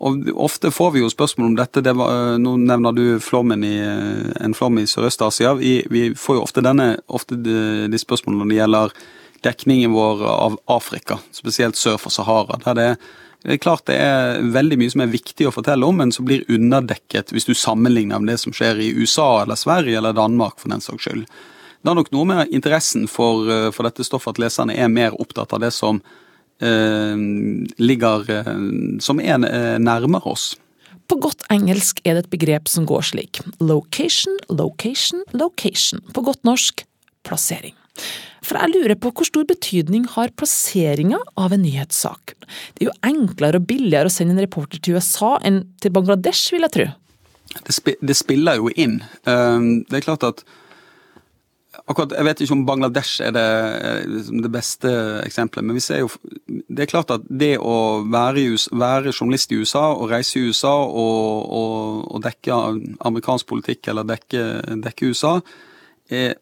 Og 0.00 0.28
Ofte 0.40 0.70
får 0.72 0.94
vi 0.94 1.02
jo 1.02 1.10
spørsmål 1.12 1.50
om 1.50 1.56
dette. 1.58 1.82
Det 1.84 1.92
var, 1.96 2.10
eh, 2.10 2.38
nå 2.40 2.56
nevner 2.56 2.92
du 2.96 3.20
flommen 3.20 3.64
i, 3.64 3.78
eh, 3.78 4.32
en 4.40 4.54
flom 4.54 4.78
i 4.78 4.86
Sørøst-Asia. 4.88 5.54
Vi, 5.58 5.86
vi 5.90 6.10
får 6.14 6.36
jo 6.38 6.42
ofte, 6.42 6.64
denne, 6.64 6.98
ofte 7.08 7.36
de, 7.36 7.88
de 7.88 7.98
spørsmålene 7.98 8.44
når 8.44 8.48
det 8.48 8.60
gjelder 8.60 8.94
dekningen 9.42 9.92
vår 9.92 10.24
av 10.28 10.56
Afrika, 10.68 11.18
spesielt 11.32 11.76
sør 11.76 11.98
for 12.00 12.10
Sahara. 12.10 12.58
der 12.64 12.74
det 12.74 12.88
er 12.90 12.96
det 13.40 13.54
er 13.54 13.62
klart 13.62 13.86
det 13.88 13.96
er 13.96 14.42
veldig 14.52 14.76
mye 14.76 14.92
som 14.92 15.00
er 15.00 15.12
viktig 15.14 15.46
å 15.48 15.54
fortelle 15.54 15.86
om, 15.88 15.96
men 15.96 16.12
som 16.12 16.26
blir 16.28 16.44
underdekket 16.52 17.32
hvis 17.32 17.48
du 17.48 17.54
sammenligner 17.56 18.20
med 18.20 18.34
det 18.34 18.40
som 18.42 18.52
skjer 18.52 18.82
i 18.84 18.90
USA 18.92 19.42
eller 19.42 19.56
Sverige 19.56 19.96
eller 19.96 20.16
Danmark, 20.16 20.58
for 20.60 20.68
den 20.68 20.84
saks 20.84 21.06
skyld. 21.06 21.24
Det 21.80 21.88
er 21.88 21.96
nok 21.96 22.10
noe 22.12 22.28
med 22.28 22.52
interessen 22.52 23.06
for, 23.08 23.48
eh, 23.48 23.70
for 23.72 23.88
dette 23.88 24.04
stoffet 24.04 24.36
at 24.36 24.42
leserne 24.44 24.76
er 24.76 24.92
mer 24.92 25.16
opptatt 25.16 25.54
av 25.56 25.60
det 25.64 25.72
som 25.72 26.02
ligger 26.60 28.30
eh, 28.30 28.50
Som 29.00 29.20
er 29.20 29.40
eh, 29.48 29.78
nærmere 29.80 30.26
oss. 30.28 30.54
På 31.10 31.18
godt 31.18 31.42
engelsk 31.50 32.00
er 32.04 32.14
det 32.14 32.26
et 32.26 32.30
begrep 32.30 32.68
som 32.70 32.86
går 32.86 33.02
slik. 33.02 33.40
Location, 33.58 34.36
location, 34.48 35.24
location. 35.32 36.04
På 36.14 36.22
godt 36.22 36.44
norsk 36.46 36.84
plassering. 37.26 37.74
For 38.46 38.56
jeg 38.56 38.72
lurer 38.72 38.96
på 38.96 39.10
hvor 39.12 39.26
stor 39.28 39.44
betydning 39.48 40.06
har 40.14 40.32
plasseringa 40.38 41.18
av 41.38 41.52
en 41.52 41.64
nyhetssak? 41.64 42.36
Det 42.74 42.86
er 42.86 42.88
jo 42.88 42.96
enklere 43.06 43.60
og 43.60 43.66
billigere 43.68 44.08
å 44.08 44.14
sende 44.14 44.36
en 44.36 44.44
reporter 44.44 44.80
til 44.80 44.96
USA 44.96 45.34
enn 45.44 45.64
til 45.82 45.92
Bangladesh, 45.94 46.54
vil 46.54 46.64
jeg 46.68 46.76
tro. 46.76 46.88
Det, 47.50 47.74
spi, 47.74 47.96
det 47.98 48.16
spiller 48.16 48.60
jo 48.60 48.70
inn. 48.78 49.00
Eh, 49.26 49.68
det 49.90 50.00
er 50.00 50.06
klart 50.06 50.26
at 50.28 50.44
akkurat, 51.86 52.12
Jeg 52.16 52.24
vet 52.24 52.40
ikke 52.40 52.56
om 52.56 52.66
Bangladesh 52.66 53.22
er 53.22 53.32
det, 53.36 53.44
er 53.44 54.04
liksom 54.08 54.42
det 54.44 54.52
beste 54.52 54.90
eksempelet, 55.24 55.66
men 55.66 55.78
vi 55.78 55.84
ser 55.84 56.02
jo 56.02 56.10
Det 56.46 56.84
er 56.84 56.90
klart 56.90 57.10
at 57.14 57.24
det 57.28 57.56
å 57.58 58.02
være, 58.10 58.44
være 58.72 59.14
journalist 59.14 59.52
i 59.52 59.60
USA 59.60 59.90
og 59.94 60.10
reise 60.10 60.38
i 60.38 60.48
USA 60.48 60.74
og, 60.84 61.48
og, 61.60 62.04
og 62.14 62.22
dekke 62.24 62.60
amerikansk 63.06 63.48
politikk 63.50 63.90
eller 63.90 64.06
dekke, 64.08 64.44
dekke 64.84 65.10
USA, 65.10 65.40
er 66.10 66.38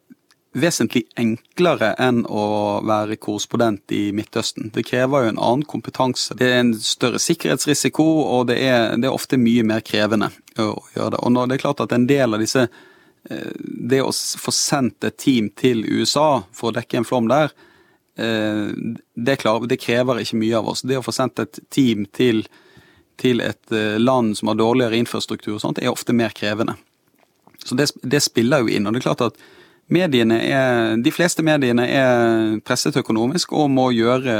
vesentlig 0.58 1.04
enklere 1.20 1.92
enn 2.00 2.22
å 2.24 2.44
være 2.86 3.18
korrespondent 3.20 3.92
i 3.94 4.08
Midtøsten. 4.16 4.70
Det 4.74 4.86
krever 4.88 5.24
jo 5.26 5.32
en 5.32 5.40
annen 5.40 5.64
kompetanse. 5.68 6.36
Det 6.38 6.48
er 6.48 6.62
en 6.62 6.74
større 6.80 7.20
sikkerhetsrisiko, 7.22 8.06
og 8.24 8.48
det 8.50 8.58
er, 8.64 8.96
det 8.96 9.10
er 9.10 9.14
ofte 9.14 9.40
mye 9.40 9.66
mer 9.68 9.84
krevende 9.86 10.30
å 10.58 10.72
gjøre 10.94 11.14
det. 11.14 11.22
Og 11.22 11.34
når 11.34 11.50
det 11.50 11.58
er 11.58 11.64
klart 11.66 11.84
at 11.84 11.94
en 11.94 12.08
del 12.08 12.34
av 12.34 12.42
disse 12.42 12.64
eh, 12.64 12.86
Det 13.28 14.00
å 14.02 14.12
få 14.12 14.52
sendt 14.54 15.04
et 15.04 15.18
team 15.20 15.50
til 15.56 15.84
USA 15.84 16.44
for 16.56 16.70
å 16.70 16.76
dekke 16.78 17.00
en 17.00 17.08
flom 17.08 17.28
der, 17.28 17.52
eh, 18.16 18.70
det, 19.14 19.36
klarer, 19.42 19.68
det 19.68 19.80
krever 19.82 20.22
ikke 20.22 20.40
mye 20.40 20.56
av 20.58 20.70
oss. 20.72 20.82
Det 20.82 20.96
å 20.98 21.04
få 21.04 21.12
sendt 21.12 21.42
et 21.42 21.60
team 21.74 22.06
til, 22.16 22.44
til 23.20 23.44
et 23.44 23.72
eh, 23.74 23.98
land 24.00 24.36
som 24.38 24.52
har 24.52 24.60
dårligere 24.60 24.96
infrastruktur 24.96 25.56
og 25.56 25.62
sånt, 25.64 25.82
er 25.82 25.92
ofte 25.92 26.16
mer 26.16 26.32
krevende. 26.36 26.78
Så 27.64 27.76
det, 27.76 27.90
det 28.02 28.22
spiller 28.24 28.64
jo 28.64 28.72
inn. 28.72 28.88
Og 28.88 28.94
det 28.94 29.02
er 29.02 29.08
klart 29.10 29.26
at 29.28 29.40
mediene 29.92 30.38
er, 30.44 30.96
de 31.00 31.12
fleste 31.12 31.42
mediene 31.44 31.86
er 31.88 32.58
presset 32.66 32.96
økonomisk 33.00 33.54
og 33.56 33.70
må 33.72 33.88
gjøre, 33.96 34.36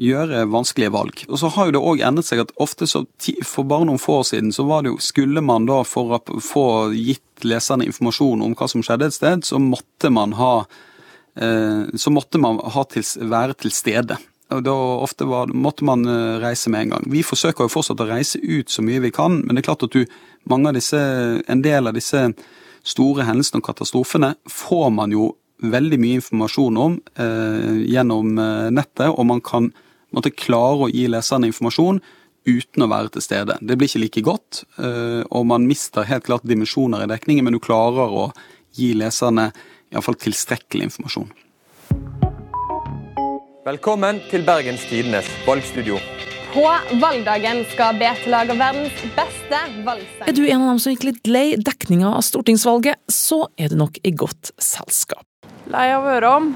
gjøre 0.00 0.44
vanskelige 0.52 0.92
valg. 0.94 1.24
Og 1.28 1.40
så 1.40 1.50
har 1.52 1.68
jo 1.68 1.76
det 1.76 1.82
òg 1.92 2.04
endret 2.06 2.28
seg 2.28 2.42
at 2.44 2.54
ofte 2.62 2.88
så 2.88 3.04
for 3.44 3.68
bare 3.68 3.88
noen 3.88 4.00
få 4.00 4.20
år 4.22 4.28
siden 4.30 4.54
så 4.56 4.64
var 4.68 4.84
det 4.84 4.94
jo, 4.94 5.00
skulle 5.04 5.44
man 5.44 5.68
da 5.68 5.82
for 5.88 6.16
å 6.16 6.40
få 6.40 6.66
gitt 6.96 7.44
leserne 7.44 7.88
informasjon 7.88 8.44
om 8.44 8.56
hva 8.56 8.68
som 8.72 8.84
skjedde 8.84 9.10
et 9.10 9.16
sted, 9.18 9.44
så 9.44 9.60
måtte 9.60 10.10
man 10.12 10.32
ha 10.38 10.54
eh, 11.36 11.84
så 11.92 12.12
måtte 12.12 12.40
man 12.40 12.62
til, 12.92 13.04
være 13.28 13.60
til 13.60 13.74
stede. 13.76 14.16
Og 14.54 14.62
da 14.62 14.74
ofte 15.02 15.26
var, 15.28 15.50
måtte 15.52 15.84
man 15.84 16.06
eh, 16.06 16.36
reise 16.40 16.70
med 16.72 16.86
en 16.86 16.96
gang. 16.96 17.08
Vi 17.12 17.24
forsøker 17.26 17.66
jo 17.66 17.72
fortsatt 17.72 18.00
å 18.00 18.08
reise 18.08 18.40
ut 18.40 18.72
så 18.72 18.84
mye 18.86 19.02
vi 19.04 19.12
kan, 19.14 19.42
men 19.42 19.56
det 19.56 19.64
er 19.64 19.72
klart 19.72 19.84
at 19.88 19.96
du, 19.96 20.06
mange 20.48 20.70
av 20.70 20.78
disse, 20.78 21.00
en 21.44 21.64
del 21.64 21.90
av 21.90 21.98
disse 21.98 22.30
store 22.86 23.26
hendelsene 23.26 23.60
og 23.60 23.66
katastrofene 23.68 24.34
får 24.50 24.88
man 24.94 25.14
jo 25.14 25.32
veldig 25.64 25.98
mye 26.00 26.20
informasjon 26.20 26.78
om 26.80 26.98
eh, 27.18 27.82
gjennom 27.88 28.36
eh, 28.38 28.68
nettet, 28.74 29.08
og 29.08 29.24
man 29.28 29.42
kan 29.44 29.70
måtte 30.14 30.34
klare 30.34 30.86
å 30.86 30.92
gi 30.92 31.06
leserne 31.10 31.48
informasjon 31.50 32.00
uten 32.46 32.84
å 32.84 32.90
være 32.90 33.16
til 33.16 33.24
stede. 33.24 33.56
Det 33.60 33.78
blir 33.78 33.90
ikke 33.90 34.02
like 34.04 34.24
godt, 34.26 34.62
eh, 34.78 35.22
og 35.26 35.48
man 35.50 35.66
mister 35.68 36.06
helt 36.06 36.28
klart 36.28 36.46
dimensjoner 36.46 37.04
i 37.04 37.10
dekningen, 37.10 37.48
men 37.48 37.56
du 37.56 37.62
klarer 37.62 38.12
å 38.12 38.28
gi 38.76 38.92
leserne 38.98 39.50
iallfall 39.90 40.18
tilstrekkelig 40.20 40.90
informasjon. 40.90 41.32
Velkommen 43.66 44.20
til 44.30 44.46
Bergens 44.46 44.84
Tidenes 44.86 45.26
valgstudio. 45.48 45.98
På 46.52 46.64
valgdagen 47.00 47.64
skal 47.72 47.98
BT 47.98 48.28
lage 48.30 48.54
verdens 48.56 49.02
beste 49.16 49.58
valgsang. 49.84 50.28
Er 50.28 50.36
du 50.36 50.44
en 50.46 50.62
av 50.62 50.70
dem 50.72 50.80
som 50.82 50.94
gikk 50.94 51.08
litt 51.08 51.28
lei 51.30 51.46
dekninga 51.58 52.14
av 52.16 52.24
stortingsvalget, 52.24 53.02
så 53.12 53.44
er 53.58 53.72
du 53.72 53.76
nok 53.80 53.98
i 54.06 54.12
godt 54.16 54.52
selskap. 54.62 55.26
Lei 55.72 55.88
av 55.92 56.06
å 56.06 56.12
høre 56.14 56.32
om? 56.38 56.48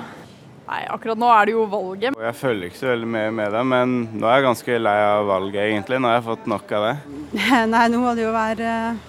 Nei, 0.71 0.85
akkurat 0.95 1.19
nå 1.19 1.29
er 1.35 1.49
det 1.49 1.55
jo 1.57 1.65
valget. 1.67 2.15
Jeg 2.15 2.39
følger 2.39 2.71
ikke 2.71 2.79
så 2.79 2.93
veldig 2.93 3.09
mye 3.11 3.31
med 3.35 3.55
det, 3.57 3.63
men 3.73 3.95
nå 4.15 4.29
er 4.29 4.39
jeg 4.39 4.47
ganske 4.47 4.77
lei 4.79 4.99
av 5.09 5.25
valget, 5.33 5.63
egentlig. 5.65 5.99
Nå 5.99 6.11
har 6.13 6.21
jeg 6.21 6.27
fått 6.29 6.47
nok 6.53 6.75
av 6.79 6.87
det. 6.87 6.95
Nei, 7.75 7.87
nå 7.91 8.05
må 8.05 8.15
det 8.15 8.23
jo 8.29 8.37
være 8.37 8.71
eh, 8.71 9.03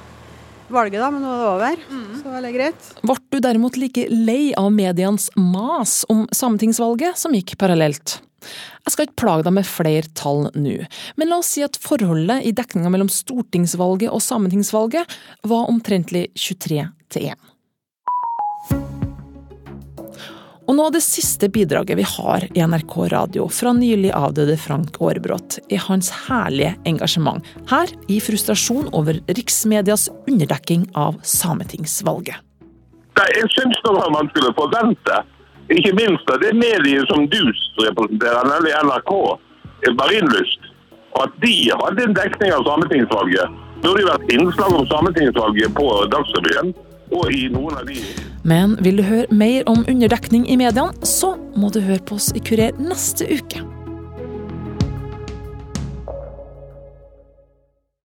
valget, 0.73 0.97
da, 1.03 1.11
men 1.13 1.21
nå 1.21 1.35
er 1.35 1.43
det 1.43 1.51
over. 1.51 1.85
Så 2.23 2.41
det 2.47 2.53
greit. 2.57 2.89
Ble 3.05 3.19
du 3.29 3.39
derimot 3.45 3.77
like 3.77 4.07
lei 4.09 4.41
av 4.57 4.71
medienes 4.73 5.29
mas 5.37 6.01
om 6.09 6.25
sametingsvalget 6.33 7.21
som 7.21 7.37
gikk 7.37 7.53
parallelt? 7.61 8.17
Jeg 8.41 8.93
skal 8.93 9.07
ikke 9.07 9.21
plage 9.23 9.45
deg 9.47 9.55
med 9.59 9.69
flere 9.69 10.11
tall 10.17 10.47
nå, 10.55 10.77
men 11.19 11.31
la 11.31 11.39
oss 11.41 11.53
si 11.55 11.65
at 11.65 11.79
forholdet 11.81 12.47
i 12.47 12.55
dekninga 12.57 12.91
mellom 12.93 13.11
stortingsvalget 13.11 14.11
og 14.11 14.23
sametingsvalget 14.25 15.17
var 15.47 15.69
omtrentlig 15.71 16.27
23 16.35 16.87
til 17.13 17.31
1. 17.33 17.51
Og 20.71 20.77
nå 20.77 20.85
det 20.93 21.01
siste 21.03 21.49
bidraget 21.51 21.97
vi 21.99 22.05
har 22.07 22.45
i 22.47 22.61
NRK 22.63 22.93
Radio 23.11 23.47
fra 23.51 23.73
nylig 23.75 24.13
avdøde 24.15 24.55
Frank 24.61 24.95
Aarebrot, 25.03 25.57
er 25.67 25.81
hans 25.83 26.11
herlige 26.29 26.77
engasjement, 26.87 27.43
her 27.67 27.91
i 28.07 28.21
frustrasjon 28.23 28.87
over 28.95 29.19
riksmedias 29.35 30.07
underdekking 30.29 30.85
av 30.95 31.19
sametingsvalget. 31.27 32.39
Nei, 33.19 33.27
Jeg 33.35 33.51
syns 33.51 33.81
det 33.83 33.91
var 33.97 34.15
vanskelig 34.15 34.47
skulle 34.47 34.55
forvente. 34.61 35.17
Ikke 35.71 35.93
minst 35.95 36.27
av 36.33 36.41
det 36.43 36.51
mediet 36.57 37.07
som 37.07 37.27
du 37.31 37.41
representerer, 37.85 38.47
nemlig 38.49 38.73
NRK, 38.83 39.13
Marienlyst. 39.97 40.69
At 41.21 41.33
de 41.43 41.53
hadde 41.71 42.05
en 42.07 42.15
dekning 42.15 42.53
av 42.55 42.65
sametingsvalget. 42.67 43.59
Burde 43.81 44.05
vært 44.07 44.31
innslag 44.31 44.75
om 44.77 44.87
sametingsvalget 44.91 45.73
på 45.75 45.87
Dagsrevyen 46.11 46.73
og 47.11 47.33
i 47.33 47.47
noen 47.51 47.79
av 47.79 47.89
de 47.89 47.97
Men 48.47 48.77
vil 48.85 49.01
du 49.01 49.03
høre 49.05 49.27
mer 49.35 49.67
om 49.69 49.83
underdekning 49.89 50.47
i 50.49 50.57
mediene, 50.59 50.93
så 51.05 51.35
må 51.57 51.71
du 51.73 51.81
høre 51.83 52.01
på 52.05 52.17
oss 52.17 52.31
i 52.35 52.43
Kurer 52.43 52.77
neste 52.79 53.27
uke. 53.29 53.63